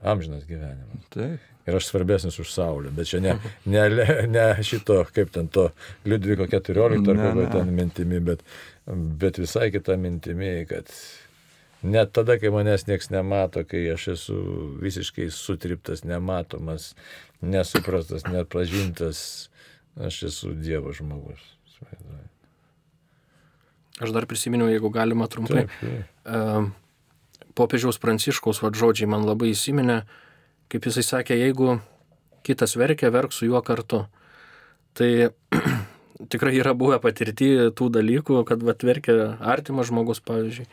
Amžinas 0.01 0.45
gyvenimas. 0.45 1.05
Taip. 1.13 1.53
Ir 1.67 1.75
aš 1.75 1.89
svarbesnis 1.89 2.37
už 2.39 2.51
Saulę, 2.53 2.93
bet 2.95 3.09
čia 3.09 3.19
ne, 3.19 3.33
ne, 3.65 3.87
ne 4.31 4.45
šito, 4.63 5.01
kaip 5.11 5.33
ten 5.35 5.49
to 5.51 5.67
Liudviko 6.07 6.47
14 6.47 7.09
ar 7.11 7.19
kokio 7.19 7.47
ten 7.51 7.73
mintimi, 7.75 8.21
bet, 8.23 8.43
bet 9.19 9.39
visai 9.41 9.67
kita 9.73 9.97
mintimi, 9.99 10.61
kad 10.69 10.87
net 11.83 12.13
tada, 12.15 12.37
kai 12.39 12.53
manęs 12.55 12.87
nieks 12.87 13.11
nemato, 13.11 13.65
kai 13.67 13.83
aš 13.91 14.07
esu 14.15 14.37
visiškai 14.79 15.27
sutriptas, 15.33 16.05
nematomas, 16.07 16.93
nesuprastas, 17.41 18.23
nepažintas, 18.31 19.19
aš 19.99 20.23
esu 20.31 20.55
Dievo 20.55 20.95
žmogus. 20.95 21.43
Aš 23.99 24.13
dar 24.13 24.27
prisiminiau, 24.29 24.69
jeigu 24.69 24.89
galima 24.93 25.27
trumpai. 25.27 25.65
Taip, 25.65 25.79
taip. 25.81 26.27
E, 26.31 26.86
popiežiaus 27.57 27.99
pranciškaus 28.01 28.61
vad 28.63 28.77
žodžiai 28.77 29.09
man 29.09 29.25
labai 29.27 29.51
įsiminė, 29.53 30.01
kaip 30.71 30.87
jisai 30.87 31.05
sakė, 31.05 31.37
jeigu 31.39 31.79
kitas 32.47 32.77
verkia, 32.79 33.11
verk 33.13 33.33
su 33.35 33.49
juo 33.49 33.61
kartu. 33.65 34.05
Tai 34.97 35.09
tikrai 36.33 36.53
yra 36.59 36.75
buvę 36.77 37.01
patirti 37.03 37.49
tų 37.77 37.89
dalykų, 37.97 38.43
kad 38.47 38.63
vat 38.65 38.85
verkia 38.85 39.35
artimas 39.41 39.91
žmogus, 39.91 40.23
pavyzdžiui. 40.25 40.67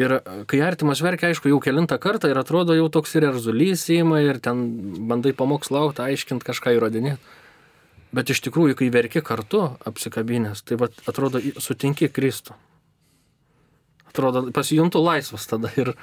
Ir 0.00 0.14
kai 0.48 0.62
artimas 0.64 1.02
verkia, 1.04 1.28
aišku, 1.28 1.50
jau 1.52 1.58
kilintą 1.60 1.98
kartą 2.00 2.30
ir 2.32 2.38
atrodo 2.40 2.72
jau 2.72 2.88
toks 2.88 3.12
ir 3.18 3.26
erzulys 3.28 3.84
įima 3.92 4.22
ir 4.24 4.40
ten 4.40 4.64
bandai 5.10 5.34
pamokslauti, 5.36 6.00
aiškinti 6.00 6.48
kažką 6.48 6.72
įrodinėti. 6.78 7.20
Bet 8.12 8.32
iš 8.32 8.40
tikrųjų, 8.44 8.76
kai 8.76 8.88
verki 8.92 9.20
kartu 9.24 9.66
apsikabinės, 9.88 10.64
tai 10.68 10.78
vat, 10.80 10.96
atrodo 11.08 11.40
sutinki 11.60 12.08
Kristų. 12.12 12.56
Atrodo, 14.12 14.44
pasijuntų 14.52 15.00
laisvas 15.00 15.46
tada 15.48 15.70
ir 15.80 15.94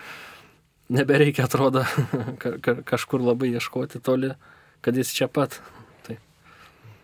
nebereikia, 0.89 1.45
atrodo, 1.45 1.86
ka- 2.41 2.57
ka- 2.62 2.80
kažkur 2.82 3.22
labai 3.22 3.51
ieškoti 3.53 4.01
toli, 4.01 4.34
kad 4.82 4.97
jis 4.97 5.14
čia 5.14 5.28
pat. 5.30 5.60
Tai 6.07 6.18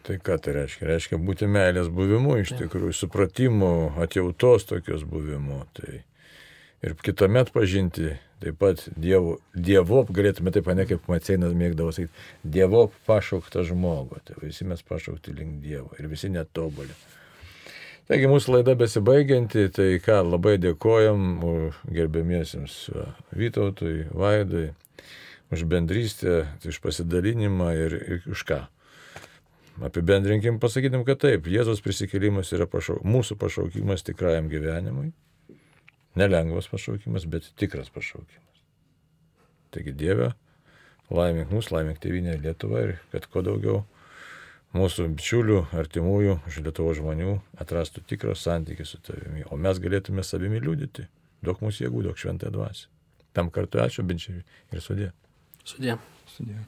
Tai 0.06 0.20
ką 0.22 0.36
tai 0.42 0.52
reiškia? 0.54 0.86
Reiškia 0.86 1.18
būti 1.18 1.48
meilės 1.50 1.88
buvimu 1.94 2.36
iš 2.42 2.52
tikrųjų, 2.60 2.94
supratimu, 2.94 3.72
atjautos 4.04 4.68
tokios 4.70 5.02
buvimu. 5.10 5.64
Tai 5.74 6.04
ir 6.86 6.94
kitamet 7.02 7.50
pažinti 7.54 8.12
taip 8.44 8.60
pat 8.62 8.84
dievo, 8.94 9.40
dievop, 9.58 10.12
galėtume 10.14 10.52
taip, 10.54 10.68
ne 10.78 10.86
kaip 10.86 11.08
Maceinas 11.10 11.56
mėgdavo 11.58 11.90
sakyti, 11.96 12.14
dievop 12.44 12.94
pašauktą 13.10 13.64
žmogų. 13.66 14.20
Tai 14.28 14.36
visi 14.44 14.68
mes 14.70 14.84
pašaukti 14.86 15.34
link 15.34 15.62
Dievo 15.64 15.90
ir 15.98 16.06
visi 16.12 16.30
netobuli. 16.30 16.94
Taigi 18.06 18.28
mūsų 18.30 18.60
laida 18.60 18.76
besibaigianti, 18.78 19.64
tai 19.74 19.88
ką, 19.98 20.20
labai 20.28 20.60
dėkojam 20.62 21.40
gerbėmiesiems 21.90 22.76
Vytautui, 23.34 24.06
Vaidui, 24.14 24.68
už 25.50 25.64
bendrystę, 25.72 26.44
už 26.62 26.78
pasidalinimą 26.84 27.72
ir, 27.74 27.96
ir 27.98 28.28
už 28.30 28.44
ką. 28.46 28.60
Apibendrinkim, 29.90 30.62
pasakytum, 30.62 31.02
kad 31.08 31.20
taip, 31.24 31.50
Jėzos 31.50 31.82
prisikėlimas 31.84 32.54
yra 32.54 32.70
pašau, 32.70 33.00
mūsų 33.02 33.40
pašaukimas 33.42 34.06
tikrajam 34.06 34.54
gyvenimui. 34.54 35.10
Nelengvas 36.16 36.70
pašaukimas, 36.72 37.26
bet 37.26 37.50
tikras 37.58 37.90
pašaukimas. 37.90 38.62
Taigi 39.74 39.98
Dieve, 39.98 40.30
laimink 41.10 41.50
mus, 41.52 41.74
laimink 41.74 41.98
tėvynę 42.06 42.38
Lietuvą 42.46 42.86
ir 42.86 42.96
kad 43.12 43.26
kuo 43.34 43.42
daugiau 43.44 43.82
mūsų 44.76 45.08
bičiulių, 45.16 45.60
artimųjų, 45.80 46.40
iš 46.50 46.60
Lietuvos 46.66 47.00
žmonių 47.00 47.38
atrastų 47.64 48.04
tikrą 48.10 48.36
santykį 48.38 48.88
su 48.88 49.00
tavimi, 49.06 49.46
o 49.48 49.60
mes 49.60 49.80
galėtume 49.82 50.26
savimi 50.26 50.62
liūdyti. 50.64 51.08
Daug 51.46 51.62
mūsų 51.64 51.86
jėgų, 51.86 52.06
daug 52.10 52.20
šventąją 52.20 52.54
dvasę. 52.56 52.88
Tam 53.36 53.52
kartu 53.54 53.82
ačiū, 53.84 54.06
binčiai 54.08 54.42
ir 54.42 54.84
sudė. 54.84 55.12
sudė. 55.64 55.98
Sudė. 56.32 56.60